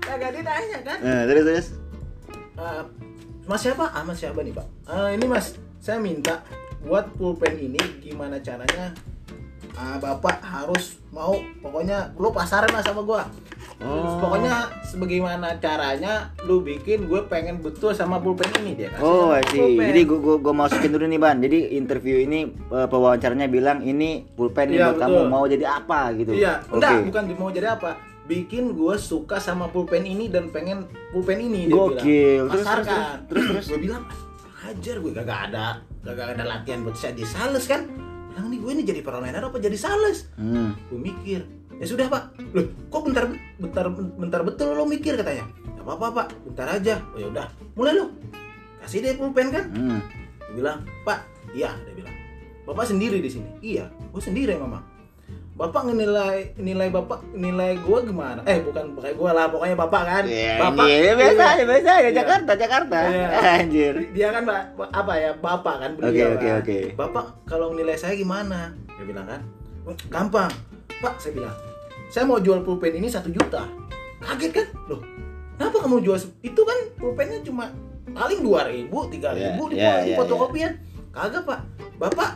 kagak 0.00 0.30
dia 0.32 0.42
tanya 0.42 0.78
kan. 0.82 0.98
Nah, 1.04 1.22
terus 1.28 1.42
terus. 1.44 1.66
Eh, 2.58 2.82
mas 3.46 3.60
siapa? 3.60 3.84
Ah, 3.92 4.02
mas 4.02 4.18
siapa 4.18 4.40
nih, 4.40 4.52
Pak? 4.56 4.66
Eh, 4.88 5.08
ini 5.20 5.24
Mas, 5.28 5.54
saya 5.78 6.00
minta 6.00 6.42
buat 6.82 7.10
pulpen 7.14 7.54
ini 7.58 7.78
gimana 8.00 8.38
caranya 8.40 8.94
ah, 9.74 9.96
Bapak 9.96 10.38
harus 10.40 10.98
mau 11.08 11.32
pokoknya 11.58 12.12
lu 12.14 12.28
pasaran 12.28 12.68
lah 12.68 12.80
sama 12.80 13.02
gua. 13.02 13.24
Terus 13.78 13.86
Oh. 14.10 14.18
pokoknya 14.18 14.54
sebagaimana 14.82 15.54
caranya 15.56 16.34
lu 16.42 16.58
bikin 16.60 17.06
gue 17.06 17.22
pengen 17.26 17.62
betul 17.62 17.94
sama 17.94 18.18
pulpen 18.18 18.50
ini 18.58 18.74
dia 18.74 18.90
kasih 18.90 19.06
Oh, 19.06 19.30
pulpen. 19.30 19.86
Jadi 19.86 20.00
gua, 20.02 20.18
gua, 20.18 20.36
gua 20.40 20.54
masukin 20.56 20.90
dulu 20.90 21.06
nih, 21.06 21.16
Ban. 21.16 21.38
Jadi 21.38 21.78
interview 21.78 22.18
ini 22.18 22.50
eh, 22.50 22.86
pewawancaranya 22.86 23.46
bilang 23.46 23.78
ini 23.80 24.26
pulpen 24.28 24.74
Iya, 24.74 24.90
buat 24.90 24.98
betul. 24.98 25.02
kamu 25.04 25.20
mau 25.30 25.44
jadi 25.46 25.64
apa 25.68 26.00
gitu. 26.12 26.32
Iya, 26.34 26.58
Oke. 26.64 26.74
enggak, 26.74 26.92
bukan 27.06 27.22
mau 27.36 27.50
jadi 27.50 27.68
apa. 27.72 27.90
Bikin 28.26 28.74
gue 28.74 28.94
suka 28.98 29.38
sama 29.38 29.70
pulpen 29.70 30.02
ini 30.02 30.26
dan 30.26 30.50
pengen 30.50 30.82
pulpen 31.10 31.38
ini 31.38 31.70
dia 31.70 31.72
Gokil. 31.72 32.02
bilang. 32.44 32.50
Terus, 32.50 32.66
Pasarkan. 32.66 32.98
terus, 32.98 33.14
terus, 33.30 33.46
terus. 33.46 33.66
gue 33.68 33.80
bilang, 33.80 34.02
hajar 34.58 34.94
gue 34.98 35.12
gak 35.14 35.40
ada, 35.48 35.66
gak 36.02 36.28
ada 36.34 36.42
latihan 36.44 36.82
buat 36.82 36.98
saya 36.98 37.14
di 37.14 37.22
sales 37.22 37.62
kan. 37.64 37.86
Bilang 38.38 38.54
nih 38.54 38.62
gue 38.62 38.70
ini 38.70 38.82
jadi 38.86 39.00
paralener 39.02 39.42
apa 39.42 39.58
jadi 39.58 39.74
sales? 39.74 40.30
Hmm. 40.38 40.78
Gue 40.86 41.10
mikir, 41.10 41.42
ya 41.82 41.86
sudah 41.90 42.06
pak. 42.06 42.38
Loh, 42.54 42.70
kok 42.86 43.02
bentar 43.02 43.26
bentar 43.58 43.90
bentar 43.90 44.40
betul 44.46 44.78
lo 44.78 44.86
mikir 44.86 45.18
katanya. 45.18 45.50
Gak 45.74 45.82
apa-apa 45.82 46.06
pak, 46.14 46.28
bentar 46.46 46.70
aja. 46.70 47.02
Oh 47.10 47.18
ya 47.18 47.34
udah, 47.34 47.50
mulai 47.74 47.98
lo. 47.98 48.14
Kasih 48.78 49.02
deh 49.02 49.18
pulpen 49.18 49.50
kan. 49.50 49.66
Hmm. 49.74 49.98
Gue 50.54 50.62
bilang, 50.62 50.86
Pak, 51.02 51.26
iya, 51.50 51.74
dia 51.82 51.98
bilang. 51.98 52.14
Bapak 52.62 52.86
sendiri 52.86 53.18
di 53.18 53.26
sini. 53.26 53.50
Iya, 53.58 53.90
gue 53.90 54.22
sendiri 54.22 54.54
mama. 54.54 54.86
Bapak 55.58 55.90
nilai 55.90 56.54
nilai 56.54 56.86
bapak 56.86 57.34
nilai 57.34 57.74
gue 57.82 57.98
gimana? 58.06 58.46
Eh 58.46 58.62
bukan 58.62 58.94
pakai 58.94 59.18
gue 59.18 59.30
lah, 59.34 59.50
pokoknya 59.50 59.74
bapak 59.74 60.02
kan. 60.06 60.22
Iya, 60.22 60.54
bapak 60.62 60.86
anjir. 60.86 61.14
biasa 61.18 61.42
aja, 61.42 61.64
biasa 61.66 61.90
aja. 61.90 61.98
Iya. 61.98 62.10
Jakarta, 62.14 62.52
Jakarta. 62.54 62.98
Iya. 63.10 63.26
Anjir. 63.58 63.94
Dia 64.14 64.28
kan 64.30 64.44
apa 64.94 65.12
ya 65.18 65.30
bapak 65.34 65.74
kan 65.82 65.90
Oke, 65.98 66.14
beliau 66.14 66.30
oke, 66.38 66.46
kan. 66.46 66.62
oke. 66.62 66.78
Bapak 66.94 67.26
kalau 67.42 67.74
nilai 67.74 67.98
saya 67.98 68.14
gimana? 68.14 68.70
Dia 68.86 69.02
bilang 69.02 69.26
kan, 69.26 69.42
"Wah, 69.82 69.98
gampang. 70.06 70.52
Pak, 71.02 71.18
saya 71.18 71.34
bilang, 71.34 71.54
saya 72.06 72.22
mau 72.22 72.38
jual 72.38 72.62
pulpen 72.62 72.94
ini 72.94 73.10
satu 73.10 73.26
juta. 73.26 73.66
Kaget 74.22 74.50
kan? 74.62 74.66
Loh, 74.86 75.02
kenapa 75.58 75.76
kamu 75.82 76.06
jual? 76.06 76.18
Itu 76.38 76.62
kan 76.62 76.78
pulpennya 77.02 77.42
cuma 77.42 77.74
paling 78.14 78.46
dua 78.46 78.70
ribu, 78.70 79.10
tiga 79.10 79.34
ribu 79.34 79.70
Iya, 79.70 79.74
di, 79.74 79.76
iya, 79.78 79.94
di 80.02 80.08
iya, 80.14 80.16
fotokopian. 80.22 80.72
Kagak 81.10 81.42
pak, 81.42 81.60
bapak, 81.98 82.30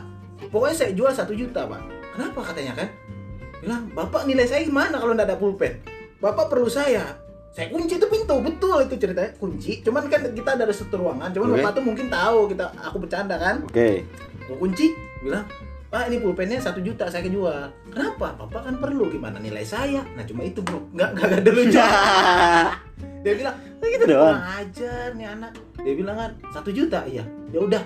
pokoknya 0.51 0.75
saya 0.75 0.91
jual 0.91 1.11
satu 1.11 1.31
juta 1.31 1.63
pak. 1.67 1.79
Kenapa 2.13 2.39
katanya 2.45 2.77
kan? 2.77 2.87
Bilang, 3.63 3.87
bapak 3.95 4.27
nilai 4.27 4.43
saya 4.43 4.67
gimana 4.67 4.99
kalau 4.99 5.15
nggak 5.15 5.27
ada 5.31 5.39
pulpen? 5.39 5.79
Bapak 6.19 6.51
perlu 6.51 6.67
saya. 6.67 7.15
Saya 7.53 7.71
kunci 7.71 7.95
itu 7.95 8.07
pintu, 8.11 8.35
betul 8.43 8.83
itu 8.83 8.99
ceritanya 8.99 9.31
kunci. 9.39 9.79
Cuman 9.79 10.09
kan 10.11 10.25
kita 10.35 10.59
ada 10.59 10.67
satu 10.73 10.99
ruangan, 10.99 11.31
cuman 11.31 11.47
Oke. 11.53 11.55
bapak 11.61 11.71
tuh 11.79 11.83
mungkin 11.85 12.11
tahu 12.11 12.51
kita 12.51 12.65
aku 12.81 12.97
bercanda 13.07 13.37
kan 13.37 13.63
Oke. 13.63 14.03
gue 14.43 14.57
kunci 14.59 14.91
bilang 15.23 15.47
pak 15.93 16.09
ini 16.09 16.17
pulpennya 16.17 16.57
satu 16.57 16.81
juta 16.81 17.05
saya 17.05 17.29
jual 17.29 17.69
kenapa 17.93 18.33
bapak 18.33 18.65
kan 18.65 18.75
perlu 18.81 19.13
gimana 19.13 19.37
nilai 19.37 19.61
saya 19.61 20.01
nah 20.17 20.25
cuma 20.25 20.41
itu 20.41 20.59
bro 20.65 20.81
nggak 20.89 21.09
nggak 21.13 21.25
ada 21.37 21.51
lucu 21.53 21.77
dia 23.23 23.33
bilang 23.37 23.55
gitu 23.85 24.05
doang. 24.09 24.41
ajar 24.41 25.13
nih 25.13 25.27
anak 25.37 25.53
dia 25.85 25.93
bilang 25.93 26.17
kan 26.17 26.31
satu 26.49 26.73
juta 26.73 27.05
iya 27.05 27.21
ya 27.53 27.61
udah 27.61 27.83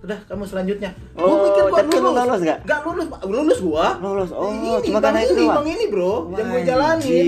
udah 0.00 0.18
kamu 0.24 0.42
selanjutnya 0.44 0.90
Gua 1.12 1.22
Oh, 1.22 1.36
pikir 1.44 1.62
gua 1.66 1.78
tapi 1.78 1.94
lu 1.94 2.10
lolos 2.10 2.40
nggak? 2.40 2.58
nggak 2.62 2.80
lulus 2.82 3.06
pak 3.06 3.20
lulus 3.26 3.58
gua 3.60 3.86
Lolos. 3.98 4.30
Oh, 4.30 4.48
ini 4.50 4.68
cuma 4.82 4.96
bang 4.96 5.04
karena 5.06 5.20
itu 5.20 5.32
ini 5.32 5.42
doang. 5.42 5.54
bang 5.54 5.68
ini 5.68 5.84
bro 5.86 6.12
yang 6.30 6.46
gue 6.48 6.62
jalanin 6.64 7.26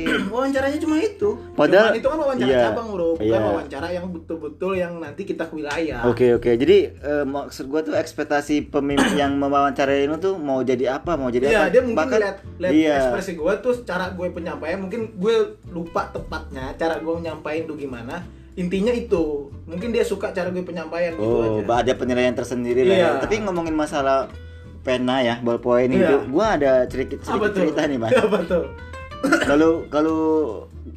wawancaranya 0.32 0.78
cuma 0.78 0.96
itu 0.98 1.28
Padahal- 1.52 1.90
Cuman 1.90 1.98
itu 1.98 2.08
kan 2.08 2.18
wawancara 2.18 2.48
iya, 2.48 2.60
cabang 2.64 2.88
bro 2.88 3.08
bukan 3.12 3.26
iya. 3.28 3.38
wawancara 3.44 3.88
yang 3.90 4.06
betul-betul 4.08 4.72
yang 4.74 4.92
nanti 4.96 5.22
kita 5.24 5.44
ke 5.44 5.54
wilayah 5.54 6.00
Oke 6.04 6.26
oke, 6.32 6.50
jadi 6.52 6.76
eh, 6.94 7.24
maksud 7.24 7.66
gua 7.66 7.80
tuh 7.80 7.94
ekspektasi 7.94 8.70
pemimpin 8.70 9.14
yang 9.14 9.34
mewawancarai 9.36 10.06
lu 10.06 10.16
tuh 10.16 10.34
mau 10.36 10.62
jadi 10.62 10.96
apa, 10.96 11.14
mau 11.14 11.28
jadi 11.28 11.46
Iya, 11.48 11.58
apa? 11.60 11.68
dia 11.68 11.80
mungkin 11.80 11.98
Bahkan- 12.00 12.20
lihat 12.20 12.36
lihat 12.56 12.72
iya. 12.72 12.94
ekspresi 13.02 13.32
gue 13.34 13.52
tuh 13.60 13.74
cara 13.82 14.10
gue 14.10 14.26
penyampaian 14.30 14.78
mungkin 14.78 15.00
gue 15.12 15.34
lupa 15.68 16.06
tepatnya 16.08 16.70
cara 16.74 16.96
gue 16.96 17.12
menyampaikan 17.12 17.66
tuh 17.66 17.76
gimana. 17.76 18.22
Intinya 18.54 18.90
itu. 18.90 19.48
Mungkin 19.64 19.90
dia 19.90 20.02
suka 20.02 20.30
cara 20.30 20.48
gue 20.48 20.60
penyampaian 20.60 21.14
gitu 21.14 21.22
Oh, 21.22 21.62
aja. 21.62 21.86
ada 21.86 21.92
penilaian 21.94 22.34
tersendiri 22.34 22.82
lah. 22.82 22.92
Iya. 22.92 23.08
ya. 23.08 23.20
Tapi 23.20 23.34
ngomongin 23.40 23.72
masalah 23.72 24.26
pena 24.80 25.20
ya, 25.20 25.38
ballpoint 25.38 25.88
Iya. 25.88 26.00
itu, 26.00 26.16
gua 26.28 26.56
ada 26.56 26.82
sedikit 26.84 27.20
tuh? 27.20 27.36
cerita 27.50 27.84
nih, 27.84 27.96
Mas. 27.96 28.10
Apa 28.18 28.38
tuh? 28.42 28.64
Kalau 29.44 29.84
kalau 29.86 30.18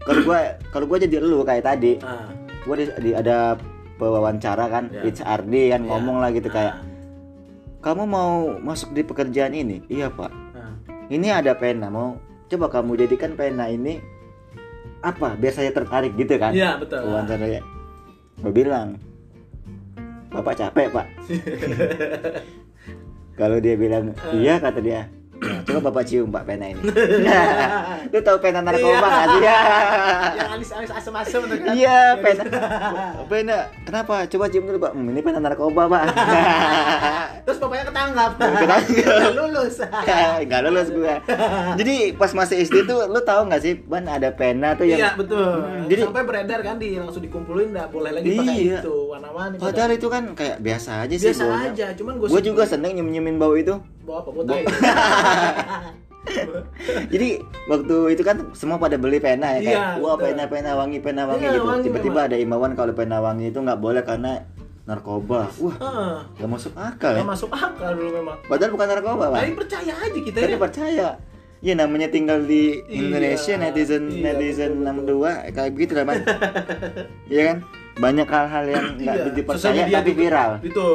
kalau 0.02 0.22
gua 0.24 0.40
kalau 0.72 0.86
gua 0.88 0.98
jadi 0.98 1.20
lu 1.20 1.44
kayak 1.44 1.64
tadi, 1.64 2.00
Ah, 2.00 2.32
gua 2.64 2.80
di, 2.80 2.88
di- 3.04 3.14
ada 3.14 3.60
pewawancara 3.96 4.66
kan, 4.68 4.88
Iya. 4.90 5.12
HRD 5.14 5.54
kan 5.70 5.82
Iya. 5.84 5.90
ngomong 5.90 6.18
lah 6.18 6.32
gitu 6.32 6.48
kayak, 6.48 6.80
kamu 7.80 8.04
mau 8.04 8.32
masuk 8.58 8.92
di 8.92 9.04
pekerjaan 9.04 9.52
ini? 9.52 9.84
Iya 9.86 10.08
pak. 10.10 10.32
ah. 10.56 10.74
Ini 11.08 11.36
ada 11.36 11.52
pena, 11.54 11.88
mau 11.88 12.16
coba 12.48 12.72
kamu 12.72 12.96
jadikan 12.98 13.36
pena 13.36 13.68
ini 13.68 14.00
apa? 15.04 15.36
Biar 15.36 15.54
saya 15.54 15.70
tertarik 15.76 16.16
gitu 16.16 16.40
kan? 16.40 16.56
Iya, 16.56 16.80
betul. 16.80 17.04
Wawancaranya. 17.04 17.62
Gue 18.40 18.54
bilang, 18.56 18.96
bapak 20.32 20.56
capek 20.58 20.88
pak. 20.90 21.08
Kalau 23.40 23.58
dia 23.58 23.76
bilang 23.76 24.14
iya 24.34 24.62
kata 24.62 24.80
dia, 24.80 25.10
Nah, 25.44 25.60
coba 25.62 25.80
bapak 25.86 26.04
cium 26.06 26.28
pak 26.28 26.44
pena 26.44 26.66
ini. 26.68 26.82
lu 28.14 28.20
tahu 28.20 28.38
pena 28.40 28.60
narkoba 28.60 29.04
nggak 29.04 29.28
sih? 29.30 29.42
Ya. 29.42 29.60
Yang 30.34 30.50
alis-alis 30.56 30.92
asem-asem 30.94 31.42
tuh 31.44 31.58
kan. 31.60 31.74
Iya, 31.74 32.00
pena. 32.18 32.44
Pena. 33.32 33.58
Kenapa? 33.84 34.24
Coba 34.26 34.46
cium 34.48 34.64
dulu, 34.64 34.78
Pak. 34.80 34.92
Hmm, 34.94 35.08
ini 35.08 35.20
pena 35.20 35.40
narkoba, 35.40 35.82
Pak. 35.86 36.04
Terus 37.44 37.58
bapaknya 37.58 37.86
ketangkap. 37.86 38.32
Ketangkap. 38.38 39.32
Lulus. 39.34 39.76
Gak 40.44 40.60
lulus 40.64 40.88
gua. 40.90 41.16
Jadi 41.76 41.96
pas 42.14 42.32
masih 42.32 42.62
SD 42.62 42.86
tuh 42.86 43.04
lu 43.06 43.20
tahu 43.22 43.42
nggak 43.46 43.62
sih, 43.62 43.74
Ban 43.76 44.06
ada 44.06 44.32
pena 44.32 44.74
tuh 44.74 44.86
yang 44.86 45.00
Iya 45.00 45.10
betul. 45.14 45.44
Hmm, 45.60 45.86
jadi- 45.86 46.04
sampai 46.04 46.24
beredar 46.24 46.60
kan 46.62 46.76
di 46.78 46.96
langsung 46.96 47.20
dikumpulin 47.20 47.72
nggak 47.72 47.90
boleh 47.90 48.12
lagi 48.14 48.28
pakai 48.32 48.56
Iya. 48.56 48.80
itu 48.80 48.94
warna-warni. 49.08 49.56
Padahal 49.58 49.92
itu 49.92 50.08
kan 50.08 50.24
kayak 50.32 50.58
biasa 50.60 50.92
aja 51.02 51.14
sih 51.14 51.28
biasa 51.28 51.44
aja, 51.68 51.88
cuman 51.94 52.14
gue 52.16 52.28
Gue 52.28 52.42
juga 52.42 52.64
seneng 52.64 52.94
nyium-nyiumin 52.94 53.36
bau 53.36 53.54
itu. 53.54 53.76
bawa 54.04 54.20
apa? 54.20 54.30
Jadi 57.10 57.30
waktu 57.68 57.96
itu 58.16 58.24
kan 58.24 58.38
semua 58.52 58.80
pada 58.80 58.96
beli 58.96 59.20
pena 59.20 59.54
ya 59.54 59.62
kayak 59.62 59.76
Iya, 59.76 59.84
wah 60.00 60.16
betul. 60.16 60.24
pena 60.26 60.44
pena 60.48 60.72
wangi 60.74 61.00
pena 61.00 61.22
wangi 61.26 61.44
Iya, 61.44 61.52
gitu. 61.54 61.68
Tiba-tiba 61.84 62.20
ada 62.26 62.38
imbauan 62.38 62.74
kalau 62.74 62.94
pena 62.94 63.20
wangi 63.20 63.52
itu 63.52 63.60
nggak 63.60 63.78
boleh 63.78 64.02
karena 64.02 64.40
narkoba. 64.84 65.48
Wah, 65.54 65.76
Heeh. 65.76 66.16
gak 66.38 66.50
masuk 66.50 66.74
akal 66.76 67.12
ya. 67.12 67.18
Nggak 67.20 67.30
masuk 67.30 67.50
akal 67.52 67.92
dulu 67.94 68.10
memang. 68.14 68.38
Padahal 68.46 68.72
bukan 68.72 68.88
narkoba, 68.90 69.24
Pak. 69.30 69.40
Tapi 69.40 69.54
percaya 69.56 69.94
aja 69.98 70.20
kita 70.20 70.38
Tapi 70.38 70.56
ya. 70.56 70.60
percaya. 70.60 71.08
Ya 71.64 71.74
namanya 71.74 72.08
tinggal 72.08 72.44
di 72.44 72.84
Iya, 72.84 73.00
Indonesia 73.00 73.54
netizen 73.56 74.04
iya, 74.12 74.36
netizen 74.36 74.72
betul, 74.76 75.24
62 75.24 75.56
kayak 75.56 75.72
begitu 75.72 75.92
lah. 75.94 76.04
Iya 77.32 77.42
kan? 77.46 77.58
Banyak 77.94 78.28
hal-hal 78.28 78.64
yang 78.68 78.86
nggak 78.98 79.16
Iya, 79.18 79.32
dipercaya 79.32 79.84
tapi 79.86 80.12
viral. 80.12 80.52
Itu. 80.60 80.88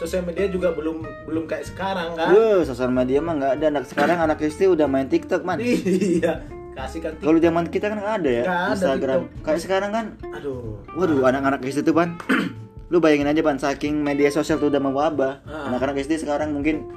Sosial 0.00 0.24
media 0.24 0.48
juga 0.48 0.72
belum 0.72 1.04
belum 1.28 1.44
kayak 1.44 1.68
sekarang 1.68 2.16
kan. 2.16 2.32
Wuh, 2.32 2.64
sosial 2.64 2.88
media 2.88 3.20
mah 3.20 3.36
nggak 3.36 3.52
ada. 3.60 3.64
Anak 3.68 3.84
sekarang 3.84 4.16
anak 4.16 4.40
SD 4.40 4.72
udah 4.72 4.88
main 4.88 5.12
TikTok, 5.12 5.44
man. 5.44 5.60
Iya. 5.60 6.40
Kasih 6.72 7.02
kan 7.04 7.12
Kalau 7.20 7.36
zaman 7.36 7.68
kita 7.68 7.92
kan 7.92 7.98
nggak 8.00 8.16
ada 8.24 8.30
ya 8.30 8.44
ada 8.48 8.72
Instagram. 8.72 9.20
TikTok. 9.28 9.44
Kayak 9.44 9.60
sekarang 9.60 9.90
kan, 9.92 10.06
Aduh. 10.32 10.80
waduh 10.96 11.20
anak-anak 11.28 11.60
SD 11.68 11.84
tuh, 11.84 11.92
Ban. 11.92 12.16
Lu 12.88 12.96
bayangin 12.96 13.28
aja, 13.28 13.44
Ban, 13.44 13.60
saking 13.60 14.00
media 14.00 14.32
sosial 14.32 14.56
tuh 14.56 14.72
udah 14.72 14.80
mewabah. 14.80 15.44
Ah. 15.44 15.68
Anak-anak 15.68 16.00
SD 16.00 16.24
sekarang 16.24 16.56
mungkin 16.56 16.88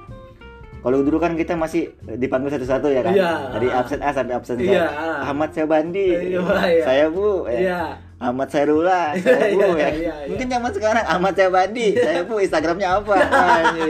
kalau 0.83 0.99
dulu 0.99 1.15
kan 1.15 1.39
kita 1.39 1.55
masih 1.55 1.95
dipanggil 2.19 2.55
satu-satu 2.55 2.87
ya 2.91 3.01
kan? 3.07 3.15
Iya. 3.15 3.31
Dari 3.55 3.67
absen 3.71 3.99
A 4.03 4.11
sampai 4.11 4.33
absen 4.35 4.55
Z. 4.59 4.67
Iya. 4.67 4.87
Ahmad 5.23 5.55
Syabandi. 5.55 6.07
Iya, 6.31 6.39
iya. 6.43 6.83
Saya 6.83 7.05
Bu. 7.07 7.47
ya. 7.47 7.59
Iya. 7.59 7.81
Ahmad 8.23 8.47
Sairula, 8.47 9.11
saya 9.19 9.51
Bu 9.51 9.59
Iya, 9.59 9.67
ya. 9.67 9.75
iya, 9.75 9.89
iya. 9.93 10.13
Mungkin 10.25 10.47
zaman 10.47 10.71
sekarang 10.71 11.03
Ahmad 11.05 11.33
Syabandi, 11.33 11.87
saya 11.93 12.21
Bu, 12.23 12.35
Instagramnya 12.39 12.87
apa? 12.95 13.15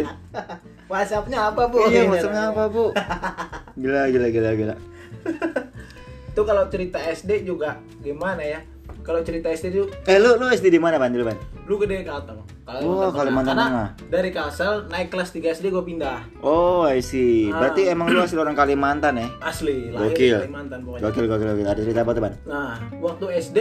WhatsAppnya 0.91 1.39
apa, 1.49 1.61
Bu? 1.67 1.77
Iya, 1.85 2.05
maksudnya 2.05 2.43
apa, 2.49 2.63
Bu? 2.67 2.89
Gila, 3.81 4.09
gila, 4.09 4.27
gila, 4.29 4.51
gila. 4.53 4.75
Itu 6.27 6.41
kalau 6.43 6.65
cerita 6.67 6.97
SD 6.99 7.43
juga 7.43 7.77
gimana 7.99 8.41
ya? 8.41 8.59
Kalau 9.01 9.19
cerita 9.19 9.47
SD 9.47 9.65
itu 9.69 9.83
Eh, 10.05 10.15
lu 10.15 10.35
lu 10.35 10.47
SD 10.47 10.69
di 10.69 10.77
mana, 10.77 10.95
Ban? 10.95 11.09
Dulu, 11.09 11.25
Ban? 11.25 11.37
lu 11.63 11.75
gede 11.77 12.03
Kalteng. 12.03 12.43
Oh, 12.83 13.07
Kalimantan 13.09 13.55
Karena 13.55 13.65
Tengah. 13.65 13.87
dari 14.09 14.29
Kalsel 14.29 14.87
naik 14.87 15.07
kelas 15.09 15.31
3 15.31 15.51
SD 15.53 15.65
gue 15.69 15.79
pindah. 15.81 16.23
Oh, 16.39 16.83
I 16.83 16.99
see. 16.99 17.47
Ah. 17.47 17.59
Berarti 17.59 17.87
emang 17.87 18.07
lu 18.07 18.19
asli 18.19 18.35
orang 18.35 18.51
Kalimantan 18.53 19.15
ya? 19.15 19.27
Asli, 19.39 19.87
lahir 19.89 20.11
Gokil. 20.11 20.37
Kalimantan 20.41 20.79
pokoknya. 20.81 21.03
Gokil, 21.03 21.25
gokil, 21.25 21.47
gokil. 21.49 21.65
Ada 21.65 21.81
cerita 21.81 21.99
apa 22.01 22.11
tuh, 22.11 22.21
Ban? 22.21 22.33
Nah, 22.43 22.71
waktu 22.97 23.25
SD, 23.37 23.57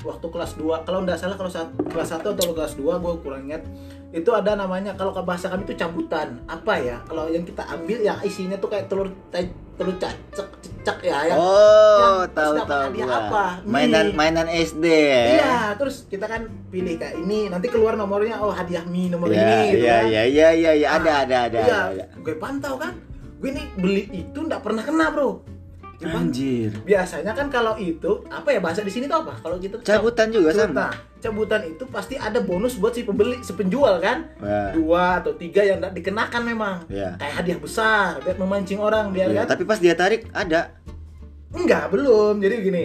waktu 0.00 0.26
kelas 0.26 0.52
2, 0.54 0.82
kalau 0.82 1.02
nggak 1.02 1.16
salah 1.16 1.34
kalau 1.34 1.48
saat 1.48 1.68
kelas 1.84 2.08
1 2.12 2.22
atau 2.28 2.52
kelas 2.52 2.74
2 2.74 2.86
gue 2.96 3.12
kurang 3.18 3.42
ingat. 3.44 3.62
Itu 4.08 4.32
ada 4.32 4.54
namanya 4.54 4.94
kalau 4.94 5.10
ke 5.10 5.20
bahasa 5.20 5.46
kami 5.46 5.62
itu 5.62 5.74
cabutan. 5.74 6.40
Apa 6.44 6.78
ya? 6.78 7.02
Kalau 7.04 7.26
yang 7.26 7.42
kita 7.42 7.60
ambil 7.66 7.98
yang 7.98 8.16
isinya 8.20 8.56
tuh 8.56 8.68
kayak 8.68 8.88
telur 8.88 9.12
te- 9.28 9.50
telur 9.74 9.94
cacak 9.94 10.48
cecak 10.58 10.98
ya 11.04 11.28
yang 11.28 11.36
Oh, 11.36 12.24
yang 12.24 12.32
tahu 12.32 12.54
tahu 12.64 12.88
apa? 13.04 13.60
Mainan 13.62 14.06
Mie. 14.08 14.16
mainan 14.16 14.48
SD 14.48 14.84
ya. 14.86 15.22
Iya, 15.30 15.54
terus 15.76 16.08
kita 16.08 16.24
kan 16.24 16.48
pilih 16.66 16.96
kayak 16.96 17.14
ini, 17.16 17.46
nanti 17.46 17.68
keluar 17.68 17.94
nomornya, 17.94 18.40
oh 18.40 18.50
hadiah 18.50 18.82
mie 18.82 19.06
nomor 19.06 19.28
Iya, 19.28 19.38
ini 19.38 19.56
gitu 19.68 19.84
iya, 19.84 19.94
kan. 19.94 20.04
iya, 20.08 20.22
iya, 20.24 20.48
iya, 20.52 20.70
iya, 20.74 20.88
ada, 20.90 21.04
Nah, 21.04 21.18
ada, 21.22 21.36
ada, 21.44 21.58
Iya, 21.60 21.78
ada. 21.92 22.04
gue 22.16 22.34
pantau 22.34 22.74
kan. 22.74 22.96
Gue 23.38 23.50
nih 23.52 23.66
beli 23.76 24.02
itu 24.10 24.38
nggak 24.40 24.62
pernah 24.62 24.82
kena, 24.82 25.12
Bro. 25.12 25.57
Cuman 25.98 26.30
Anjir. 26.30 26.70
biasanya 26.82 27.34
kan 27.34 27.50
kalau 27.50 27.74
itu 27.74 28.22
apa 28.26 28.48
ya 28.48 28.62
bahasa 28.62 28.80
di 28.80 28.88
sini 28.88 29.04
tuh 29.04 29.18
apa? 29.18 29.34
Kalau 29.36 29.58
kita 29.58 29.82
Cabutan 29.82 30.30
juga 30.30 30.50
Cabutan. 30.50 30.70
sama. 30.70 30.86
Cabutan 31.18 31.62
itu 31.66 31.82
pasti 31.84 32.14
ada 32.14 32.38
bonus 32.38 32.78
buat 32.78 32.94
si 32.94 33.02
pembeli, 33.02 33.42
si 33.42 33.50
penjual 33.50 33.98
kan? 33.98 34.30
Wah. 34.38 34.70
Dua 34.70 35.04
atau 35.18 35.34
tiga 35.34 35.60
yang 35.60 35.82
nggak 35.82 35.92
dikenakan 35.92 36.42
memang. 36.44 36.76
Iya. 36.86 37.18
Kayak 37.18 37.34
hadiah 37.36 37.58
besar 37.58 38.22
biar 38.22 38.36
memancing 38.36 38.78
orang 38.78 39.10
biar 39.10 39.26
Iya, 39.28 39.42
kan? 39.42 39.46
tapi 39.52 39.62
pas 39.64 39.76
dia 39.76 39.92
tarik 39.92 40.30
ada. 40.30 40.70
Enggak, 41.50 41.90
belum. 41.90 42.38
Jadi 42.38 42.54
gini. 42.60 42.84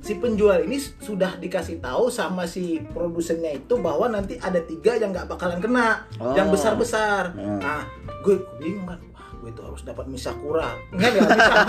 Si 0.00 0.12
penjual 0.14 0.60
ini 0.60 0.76
sudah 0.78 1.36
dikasih 1.36 1.80
tahu 1.80 2.08
sama 2.08 2.44
si 2.44 2.76
produsennya 2.86 3.52
itu 3.54 3.76
bahwa 3.76 4.04
nanti 4.06 4.36
ada 4.36 4.60
tiga 4.60 4.96
yang 4.96 5.12
nggak 5.12 5.24
bakalan 5.26 5.60
kena, 5.60 6.04
Oh. 6.16 6.32
yang 6.32 6.48
besar-besar. 6.48 7.32
Hmm. 7.32 7.56
Nah, 7.56 7.88
gue 8.20 8.36
bingung 8.58 8.84
kan, 8.84 9.00
gue 9.44 9.52
itu 9.52 9.60
harus 9.60 9.82
dapat 9.84 10.08
misakura. 10.08 10.72
Enggak 10.88 11.10
enggak 11.12 11.28
misakura. 11.36 11.68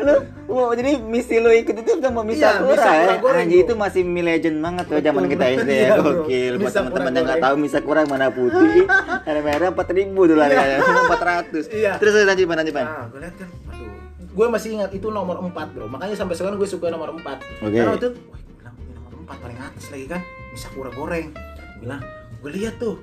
lu 0.04 0.14
wow, 0.44 0.70
jadi 0.76 1.00
misi 1.00 1.40
lu 1.40 1.48
ikut 1.56 1.72
itu 1.72 1.90
sama 2.04 2.20
Misa 2.20 2.36
Iya, 2.36 2.60
Kura 2.60 2.68
Misa 2.76 2.92
ya. 2.92 3.06
Anjir 3.16 3.56
bro. 3.56 3.64
itu 3.64 3.72
masih 3.80 4.02
mi 4.04 4.20
legend 4.20 4.60
banget 4.60 4.84
tuh 4.92 5.00
zaman 5.00 5.24
kita. 5.24 5.44
SD 5.56 5.70
ya. 5.72 5.80
Iya. 5.80 5.90
Gokil. 6.04 6.52
Buat 6.60 6.72
teman-teman 6.76 7.12
yang 7.16 7.24
nggak 7.24 7.40
tahu 7.40 7.54
Misa 7.56 7.78
Kura 7.80 8.04
mana 8.04 8.28
putih, 8.28 8.84
ada 9.28 9.40
merah 9.40 9.72
4000 9.72 10.12
dulu 10.12 10.40
harganya. 10.44 10.76
Cuma 10.84 11.00
400. 11.16 11.72
Iya. 11.72 11.92
Terus 11.96 12.12
lanjut, 12.28 12.44
Pan, 12.44 12.56
lanjut, 12.60 12.74
Pan. 12.76 12.84
Nah, 12.84 13.06
gue 13.08 13.20
lihat 13.24 13.34
kan, 13.40 13.48
aduh. 13.72 13.88
Gue 14.36 14.46
masih 14.52 14.68
ingat 14.76 14.90
itu 14.92 15.08
nomor 15.08 15.40
4, 15.40 15.56
Bro. 15.72 15.88
Makanya 15.88 16.12
sampai 16.12 16.36
sekarang 16.36 16.60
gue 16.60 16.68
suka 16.68 16.92
nomor 16.92 17.16
4. 17.16 17.24
Oke. 17.64 17.72
Karena 17.72 17.88
waktu 17.96 18.06
itu, 18.12 18.20
wah, 18.28 18.36
gue 18.36 18.54
bilang 18.60 18.74
ini 18.76 18.92
nomor 18.92 19.12
4 19.24 19.44
paling 19.48 19.58
atas 19.64 19.84
lagi 19.88 20.04
kan. 20.12 20.20
Misakura 20.52 20.90
goreng. 20.92 21.32
Gue 21.32 21.88
bilang, 21.88 22.04
gue 22.44 22.50
lihat 22.52 22.76
tuh. 22.76 23.00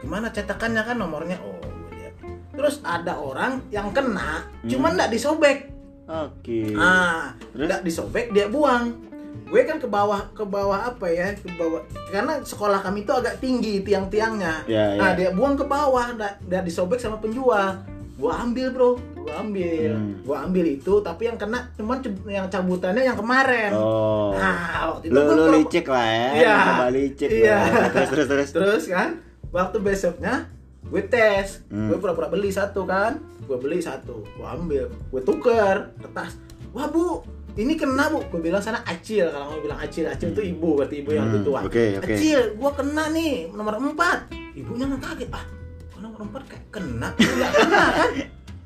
Gimana 0.00 0.32
cetakannya 0.32 0.82
kan 0.88 0.96
nomornya? 0.96 1.36
Oh. 1.44 1.63
Terus 2.54 2.78
ada 2.86 3.18
orang 3.18 3.66
yang 3.74 3.90
kena, 3.90 4.46
cuman 4.66 4.94
nggak 4.94 5.10
disobek. 5.10 5.58
Oke. 6.06 6.70
Ah, 6.78 7.34
Terus? 7.52 7.66
nggak 7.66 7.82
disobek 7.82 8.26
dia 8.30 8.46
buang. 8.46 8.94
Gue 9.44 9.62
kan 9.66 9.76
ke 9.76 9.88
bawah 9.90 10.30
ke 10.32 10.44
bawah 10.46 10.94
apa 10.94 11.06
ya? 11.10 11.34
Ke 11.34 11.50
bawah 11.58 11.82
karena 12.08 12.40
sekolah 12.40 12.80
kami 12.80 13.02
itu 13.02 13.12
agak 13.12 13.42
tinggi 13.42 13.82
tiang-tiangnya. 13.82 14.64
Ya, 14.70 14.94
nah, 14.96 15.12
ya. 15.12 15.18
dia 15.18 15.30
buang 15.34 15.58
ke 15.58 15.66
bawah, 15.66 16.14
nggak 16.16 16.62
disobek 16.64 17.02
sama 17.02 17.18
penjual. 17.18 17.82
Gua 18.14 18.46
ambil, 18.46 18.70
Bro. 18.70 18.90
Gua 19.26 19.42
ambil. 19.42 19.90
Hmm. 19.90 20.22
Gua 20.22 20.46
ambil 20.46 20.64
itu, 20.78 20.94
tapi 21.02 21.26
yang 21.26 21.34
kena 21.34 21.66
cuman 21.74 21.98
yang 22.30 22.46
cabutannya 22.46 23.02
yang 23.02 23.18
kemarin. 23.18 23.74
Oh. 23.74 24.30
Nah, 24.38 24.94
waktu 24.94 25.10
itu 25.10 25.14
Lu 25.18 25.20
lu 25.34 25.44
licik 25.58 25.86
lah 25.90 26.06
ya. 26.06 26.28
Iya. 26.30 26.56
Coba 26.62 26.86
licik. 26.94 27.28
Iya. 27.28 27.58
Terus 27.90 28.08
terus 28.14 28.26
terus. 28.30 28.48
Terus 28.54 28.84
kan, 28.86 29.18
waktu 29.50 29.76
besoknya 29.82 30.46
gue 30.84 31.02
tes, 31.02 31.64
Hmm. 31.66 31.88
gue 31.88 31.96
pura-pura 31.96 32.28
beli 32.28 32.48
satu 32.48 32.84
kan, 32.84 33.16
gue 33.40 33.56
beli 33.56 33.78
satu, 33.78 34.22
gue 34.22 34.46
ambil, 34.46 34.84
gue 34.88 35.20
tuker 35.20 35.90
kertas, 35.96 36.36
wah 36.70 36.86
bu, 36.86 37.24
ini 37.54 37.74
kena 37.74 38.08
bu, 38.08 38.20
gue 38.22 38.40
bilang 38.42 38.60
sana 38.60 38.84
acil, 38.84 39.26
kalau 39.26 39.48
mau 39.48 39.60
bilang 39.60 39.78
acil, 39.78 40.04
acil 40.04 40.30
itu 40.30 40.42
ibu, 40.46 40.76
berarti 40.76 41.00
ibu 41.00 41.10
yang 41.10 41.30
Hmm, 41.30 41.42
tua, 41.42 41.60
oke, 41.62 41.98
oke. 41.98 42.08
acil, 42.10 42.40
gue 42.52 42.70
kena 42.74 43.04
nih. 43.10 43.48
Nomor 43.50 43.74
empat, 43.76 44.18
ibunya 44.52 44.84
nggak 44.86 45.02
kaget, 45.02 45.30
ah, 45.30 45.44
nomor 45.96 46.20
empat 46.20 46.42
kayak 46.46 46.64
kena, 46.70 47.08
nggak 47.12 47.52
kena 47.54 47.82
kan, 47.90 48.10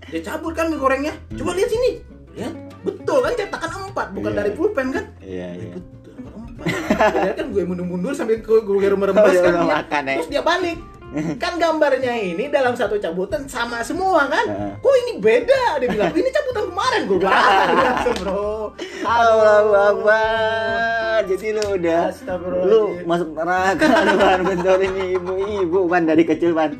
dia 0.04 0.20
cabut 0.22 0.52
kan 0.52 0.66
mie 0.66 0.76
gorengnya, 0.76 1.14
coba 1.32 1.54
lihat 1.54 1.68
sini, 1.68 1.90
lihat, 2.34 2.52
betul 2.80 3.18
kan 3.20 3.32
cetakan 3.32 3.70
empat, 3.86 4.06
bukan 4.10 4.30
Iya. 4.30 4.38
dari 4.38 4.50
pulpen 4.52 4.86
kan, 4.90 5.04
Iya, 5.20 5.48
iya. 5.54 5.72
betul 5.72 6.12
nomor 6.18 6.32
empat. 6.44 6.66
Kan 7.36 7.46
gue 7.48 7.62
mundur-mundur 7.62 8.12
sambil 8.12 8.36
gue 8.38 8.58
gue 8.58 8.76
dia 9.30 9.40
kan 9.40 9.54
dia- 9.56 9.78
ya? 10.04 10.16
terus 10.18 10.28
dia 10.28 10.42
balik 10.42 10.78
kan 11.42 11.56
gambarnya 11.56 12.12
ini 12.12 12.52
dalam 12.52 12.76
satu 12.76 13.00
cabutan 13.00 13.48
sama 13.48 13.80
semua 13.80 14.28
kan 14.28 14.46
Heeh. 14.46 14.72
kok 14.76 14.94
ini 15.06 15.12
beda 15.18 15.80
dia 15.80 15.88
bilang 15.88 16.12
ini 16.12 16.28
cabutan 16.28 16.64
kemarin 16.68 17.00
gue 17.08 17.18
bilang 17.18 17.36
langsung 17.76 18.16
bro 18.22 18.48
Allahu 19.08 19.72
Akbar. 19.72 21.20
Jadi 21.26 21.46
lu 21.56 21.64
udah 21.80 22.02
lu 22.62 22.80
masuk 23.08 23.28
neraka 23.34 23.88
lu 24.06 24.16
kan 24.20 24.40
bentor 24.44 24.78
ini 24.84 25.16
ibu-ibu 25.16 25.80
kan 25.88 26.02
dari 26.04 26.22
kecil 26.28 26.52
kan. 26.52 26.76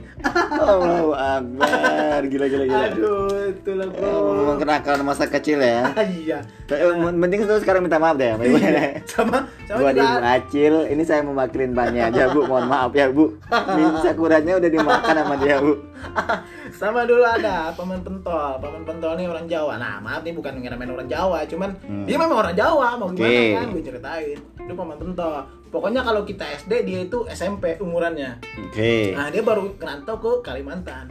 Allahu 0.61 1.17
Akbar. 1.17 2.21
Gila 2.29 2.47
gila 2.47 2.65
gila. 2.69 2.85
aduh 2.93 3.49
itulah 3.49 3.89
bro 3.89 4.13
Memang 4.45 4.59
kenakalan 4.61 5.03
masa 5.09 5.25
kecil 5.27 5.59
ya. 5.63 5.91
Ah, 5.97 6.05
iya 6.05 6.39
eh, 6.69 6.93
Mending 6.93 7.49
tuh 7.49 7.59
sekarang 7.65 7.87
minta 7.87 7.97
maaf 7.97 8.21
deh. 8.21 8.37
Iya. 8.37 9.01
sama 9.09 9.49
sama 9.65 9.91
ibu 9.93 10.01
juga 10.01 10.21
acil, 10.37 10.75
ini 10.93 11.03
saya 11.05 11.25
mau 11.25 11.33
makirin 11.33 11.73
banyak 11.73 12.13
aja 12.13 12.29
bu. 12.33 12.45
Mohon 12.45 12.67
maaf 12.69 12.93
ya 12.93 13.09
bu. 13.09 13.33
Minta 13.77 14.11
udah 14.19 14.71
dimakan 14.71 15.15
sama 15.15 15.35
dia 15.39 15.57
bu. 15.59 15.73
sama 16.81 17.01
dulu 17.05 17.23
ada 17.23 17.71
paman 17.73 18.03
pentol. 18.03 18.59
Paman 18.59 18.83
pentol 18.83 19.15
ini 19.15 19.25
orang 19.25 19.47
Jawa. 19.47 19.77
Nah 19.77 19.99
maaf 19.99 20.21
nih 20.21 20.35
bukan 20.35 20.59
ngeramen 20.59 20.91
orang 20.91 21.07
Jawa 21.07 21.47
cuman 21.47 21.71
Hmm. 21.81 22.05
dia 22.05 22.17
memang 22.17 22.39
orang 22.39 22.55
Jawa. 22.55 22.97
Mau 22.97 23.09
gimana 23.11 23.31
kan? 23.57 23.67
Gue 23.71 23.83
ceritain. 23.83 24.39
Itu 24.59 24.73
paman 24.73 24.97
pentol. 24.97 25.35
Pokoknya 25.69 26.01
kalau 26.01 26.25
kita 26.25 26.45
SD 26.57 26.73
dia 26.83 26.99
itu 27.03 27.29
SMP 27.29 27.77
umurannya. 27.79 28.41
Oke. 28.65 29.13
Nah 29.13 29.29
dia 29.29 29.41
baru 29.41 29.73
ngerantau 29.75 30.17
ke 30.19 30.31
Kalimantan. 30.43 31.07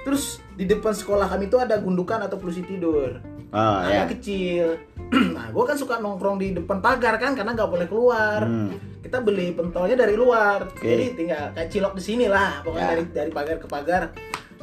terus 0.00 0.40
di 0.56 0.64
depan 0.64 0.96
sekolah 0.96 1.28
kami 1.28 1.44
itu 1.46 1.60
ada 1.60 1.76
gundukan 1.76 2.24
atau 2.24 2.40
pelusi 2.40 2.64
tidur 2.64 3.20
Oh 3.50 3.76
ya. 3.82 4.06
agak 4.06 4.16
kecil 4.16 4.78
nah 5.34 5.50
gue 5.50 5.64
kan 5.64 5.74
suka 5.74 5.98
nongkrong 5.98 6.38
di 6.38 6.52
depan 6.52 6.78
pagar 6.78 7.16
kan 7.16 7.34
karena 7.34 7.50
nggak 7.52 7.66
boleh 7.66 7.86
keluar 7.86 8.40
Hmm. 8.42 8.70
kita 9.00 9.18
beli 9.18 9.50
pentolnya 9.50 9.96
dari 9.96 10.14
luar 10.14 10.70
Oke. 10.70 10.86
jadi 10.86 11.04
tinggal 11.12 11.44
kayak 11.50 11.68
cilok 11.68 11.94
di 11.94 12.02
sini 12.04 12.26
lah 12.26 12.62
pokoknya 12.62 12.78
Ya. 12.80 12.90
dari 12.92 13.04
dari 13.10 13.30
pagar 13.30 13.56
ke 13.56 13.66
pagar 13.66 14.02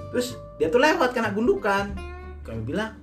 terus 0.08 0.28
dia 0.56 0.68
tuh 0.68 0.80
lewat 0.80 1.12
kena 1.12 1.30
gundukan 1.30 1.92
kami 2.42 2.62
bilang 2.64 2.96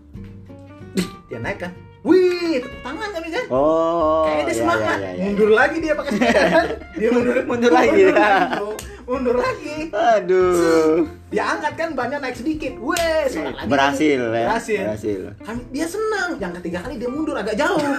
"Dih, 0.95 1.05
dia 1.29 1.37
naik 1.39 1.61
kan 1.61 1.73
wih 2.05 2.61
tepuk 2.61 2.81
tangan 2.81 3.09
kami 3.11 3.29
kan 3.29 3.45
Oh. 3.49 4.25
Kayaknya 4.25 4.45
dia 4.45 4.49
ya, 4.49 4.57
semangat. 4.57 4.97
ya, 4.97 5.05
ya, 5.05 5.11
ya. 5.13 5.25
Mundur 5.27 5.51
lagi 5.53 5.77
dia 5.81 5.93
pakai 5.95 6.11
sepeda 6.13 6.43
kan. 6.49 6.67
Dia 7.01 7.09
mundur 7.11 7.35
Mundur 7.45 7.73
lagi, 7.73 8.01
ya. 8.01 8.13
bro. 8.55 8.71
Mundur 9.05 9.37
lagi. 9.37 9.77
Aduh. 9.91 10.97
Dia 11.29 11.43
angkat 11.45 11.73
kan 11.75 11.89
bannya 11.93 12.19
naik 12.21 12.37
sedikit. 12.39 12.73
Weh, 12.79 13.23
semangat 13.27 13.55
lagi. 13.59 13.69
Berhasil 13.69 14.19
ya. 14.19 14.31
Berhasil. 14.49 14.81
Berhasil. 14.87 15.21
Kami 15.43 15.61
dia 15.71 15.87
senang. 15.87 16.31
Yang 16.39 16.53
ketiga 16.63 16.79
kali 16.85 16.95
dia 16.97 17.11
mundur 17.11 17.37
agak 17.37 17.57
jauh. 17.59 17.77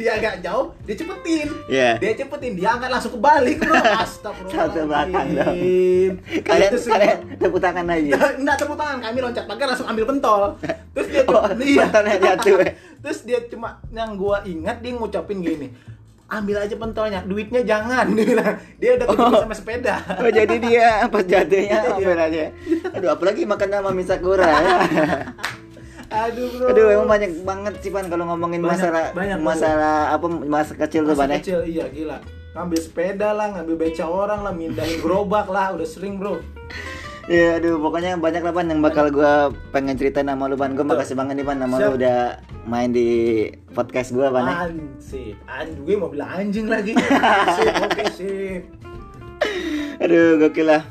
dia 0.00 0.16
agak 0.16 0.34
jauh, 0.40 0.72
dia 0.82 0.96
cepetin. 0.96 1.48
Iya. 1.68 1.90
Dia 1.96 2.12
cepetin, 2.16 2.52
dia 2.56 2.68
angkat 2.72 2.88
langsung 2.88 3.12
kebalik, 3.14 3.60
bro. 3.60 3.76
Astagfirullah. 3.76 4.56
Satu 4.56 4.80
belakang 4.84 5.28
dong. 5.30 5.56
Kalian 6.40 6.70
semua- 6.74 6.92
kalian 6.96 7.18
tepuk 7.36 7.60
tangan 7.60 7.84
lagi. 7.84 8.08
Enggak 8.10 8.56
tepuk 8.56 8.74
tangan, 8.74 8.98
kami 8.98 9.18
loncat 9.20 9.44
pagar 9.44 9.66
langsung 9.68 9.86
ambil 9.86 10.04
pentol. 10.06 10.42
Terus 10.90 11.06
dia 11.06 11.22
Oh, 11.28 11.44
iya. 11.60 11.84
jatuh? 12.18 12.58
Terus 13.04 13.18
dia 13.22 13.38
cuma 13.46 13.68
yang 13.90 14.16
gua 14.16 14.40
ingat 14.42 14.80
dia 14.80 14.92
ngucapin 14.92 15.38
gini. 15.38 15.68
Ambil 16.26 16.62
aja 16.62 16.74
pentolnya, 16.74 17.20
duitnya 17.20 17.60
jangan 17.60 18.06
dia 18.14 18.22
bilang. 18.24 18.54
Dia 18.76 18.90
udah 18.94 19.06
ketemu 19.08 19.34
sama 19.42 19.54
sepeda. 19.54 19.94
Oh 20.16 20.30
jadi 20.30 20.56
dia 20.56 20.88
pas 21.12 21.22
jatuhnya 21.22 21.78
Iya, 21.80 21.90
ambil 21.92 22.16
aja. 22.16 22.42
Aduh 22.92 23.10
apalagi 23.10 23.42
makan 23.44 23.68
sama 23.68 23.90
misakura 23.90 24.46
ya. 24.46 24.76
Aduh, 26.10 26.46
Bro. 26.50 26.66
Aduh 26.74 26.86
emang 26.90 27.08
banyak 27.08 27.30
banget 27.46 27.74
sih 27.86 27.90
pan 27.94 28.10
kalau 28.10 28.26
ngomongin 28.26 28.60
Banyak, 28.60 28.82
masalah 28.82 29.04
banyak, 29.14 29.38
Bro. 29.38 29.46
masalah 29.46 29.96
apa 30.10 30.26
masa 30.26 30.72
kecil 30.74 31.06
tuh 31.06 31.14
pan 31.14 31.30
ya. 31.30 31.38
kecil 31.38 31.60
iya 31.62 31.86
gila. 31.86 32.18
Ngambil 32.50 32.78
sepeda 32.82 33.30
lah, 33.30 33.54
ngambil 33.54 33.74
beca 33.78 34.04
orang 34.10 34.42
lah, 34.42 34.50
mindahin 34.50 34.98
gerobak 34.98 35.46
lah, 35.46 35.70
udah 35.70 35.86
sering, 35.86 36.18
Bro. 36.18 36.42
Iya 37.30 37.62
aduh 37.62 37.78
pokoknya 37.78 38.18
banyak 38.18 38.42
lah 38.42 38.50
pan 38.50 38.66
yang 38.66 38.82
bakal 38.82 39.06
gua 39.14 39.54
pengen 39.70 39.94
ceritain 39.94 40.26
sama 40.26 40.50
lu 40.50 40.58
pan. 40.58 40.74
Gua 40.74 40.82
makasih 40.82 41.14
banget 41.14 41.38
nih 41.38 41.46
pan 41.46 41.62
sama 41.62 41.78
lu 41.78 41.94
udah 41.94 42.42
main 42.66 42.90
di 42.90 43.08
podcast 43.70 44.10
gua 44.10 44.34
pan 44.34 44.50
ya. 44.50 44.54
Ansip. 44.66 45.38
Anjing 45.46 45.86
gue 45.86 45.94
mau 45.94 46.10
bilang 46.10 46.26
anjing 46.26 46.66
lagi. 46.66 46.98
sip, 47.54 47.74
oke, 47.86 48.04
sip. 48.18 48.62
Aduh 50.02 50.42
gokil 50.42 50.66
lah. 50.74 50.82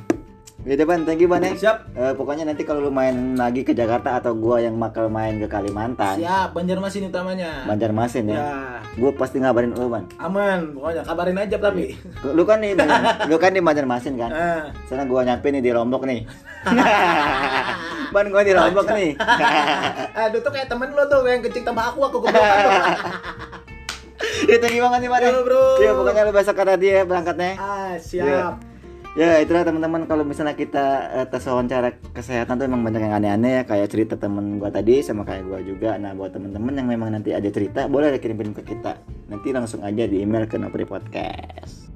Gitu 0.59 0.83
pan, 0.83 1.07
thank 1.07 1.23
you 1.23 1.31
pan 1.31 1.39
ya. 1.39 1.55
Siap. 1.55 1.77
Eh, 1.95 2.13
pokoknya 2.13 2.43
nanti 2.43 2.67
kalau 2.67 2.83
lu 2.83 2.91
main 2.91 3.15
lagi 3.33 3.63
ke 3.63 3.71
Jakarta 3.71 4.19
atau 4.19 4.35
gua 4.35 4.59
yang 4.59 4.75
bakal 4.75 5.07
main 5.07 5.39
ke 5.39 5.47
Kalimantan, 5.47 6.19
Siap, 6.19 6.51
Banjarmasin 6.51 7.07
utamanya. 7.07 7.63
Banjarmasin 7.63 8.27
ya. 8.27 8.35
Ya, 8.37 8.51
Gua 8.99 9.15
pasti 9.15 9.39
ngabarin 9.39 9.71
lu 9.71 9.87
pan. 9.87 10.03
aman. 10.19 10.75
Pokoknya 10.75 11.07
kabarin 11.07 11.39
aja 11.39 11.55
tapi. 11.57 11.95
Lu 12.27 12.43
kan 12.43 12.59
nih, 12.59 12.75
lu 13.25 13.39
kan 13.39 13.55
di 13.55 13.63
Banjarmasin 13.63 14.19
kan. 14.19 14.31
Ah. 14.35 14.63
Sana 14.85 15.07
gua 15.07 15.23
nyampe 15.23 15.47
nih 15.47 15.63
di 15.63 15.71
Lombok 15.71 16.03
nih. 16.03 16.27
Ban 18.13 18.27
gua 18.27 18.43
di 18.43 18.51
Lombok 18.51 18.91
nih. 18.91 19.15
Aduh 20.27 20.43
tuh 20.43 20.51
kayak 20.51 20.67
temen 20.67 20.91
lo 20.91 21.07
tuh 21.07 21.23
yang 21.23 21.39
kecil 21.39 21.63
tambah 21.63 21.87
aku 21.87 22.03
aku 22.03 22.17
tuh. 22.27 22.35
ya 24.51 24.57
thank 24.59 24.75
you 24.75 24.83
banget 24.83 25.07
nih 25.07 25.09
Ban. 25.09 25.21
Yo, 25.23 25.39
bro. 25.47 25.79
Ya 25.79 25.95
pokoknya 25.95 26.27
lu 26.27 26.35
besok 26.35 26.55
kata 26.59 26.75
dia 26.75 27.07
berangkatnya. 27.07 27.55
Ah, 27.55 27.95
siap. 27.95 28.68
Ya 29.19 29.35
itulah 29.43 29.67
teman-teman 29.67 30.07
kalau 30.07 30.23
misalnya 30.23 30.55
kita 30.55 31.11
eh, 31.11 31.27
tes 31.27 31.43
wawancara 31.43 31.91
kesehatan 32.15 32.55
tuh 32.55 32.71
emang 32.71 32.87
banyak 32.87 33.03
yang 33.03 33.19
aneh-aneh 33.19 33.51
ya 33.59 33.63
kayak 33.67 33.91
cerita 33.91 34.15
temen 34.15 34.63
gua 34.63 34.71
tadi 34.71 35.03
sama 35.03 35.27
kayak 35.27 35.43
gua 35.43 35.59
juga. 35.59 35.99
Nah 35.99 36.15
buat 36.15 36.31
teman-teman 36.31 36.71
yang 36.79 36.87
memang 36.87 37.11
nanti 37.11 37.35
ada 37.35 37.51
cerita 37.51 37.91
boleh 37.91 38.15
kirim-kirim 38.15 38.55
ke 38.55 38.63
kita. 38.63 38.95
Nanti 39.27 39.51
langsung 39.51 39.83
aja 39.83 40.07
di 40.07 40.23
email 40.23 40.47
ke 40.47 40.55
Nopri 40.55 40.87
Podcast. 40.87 41.88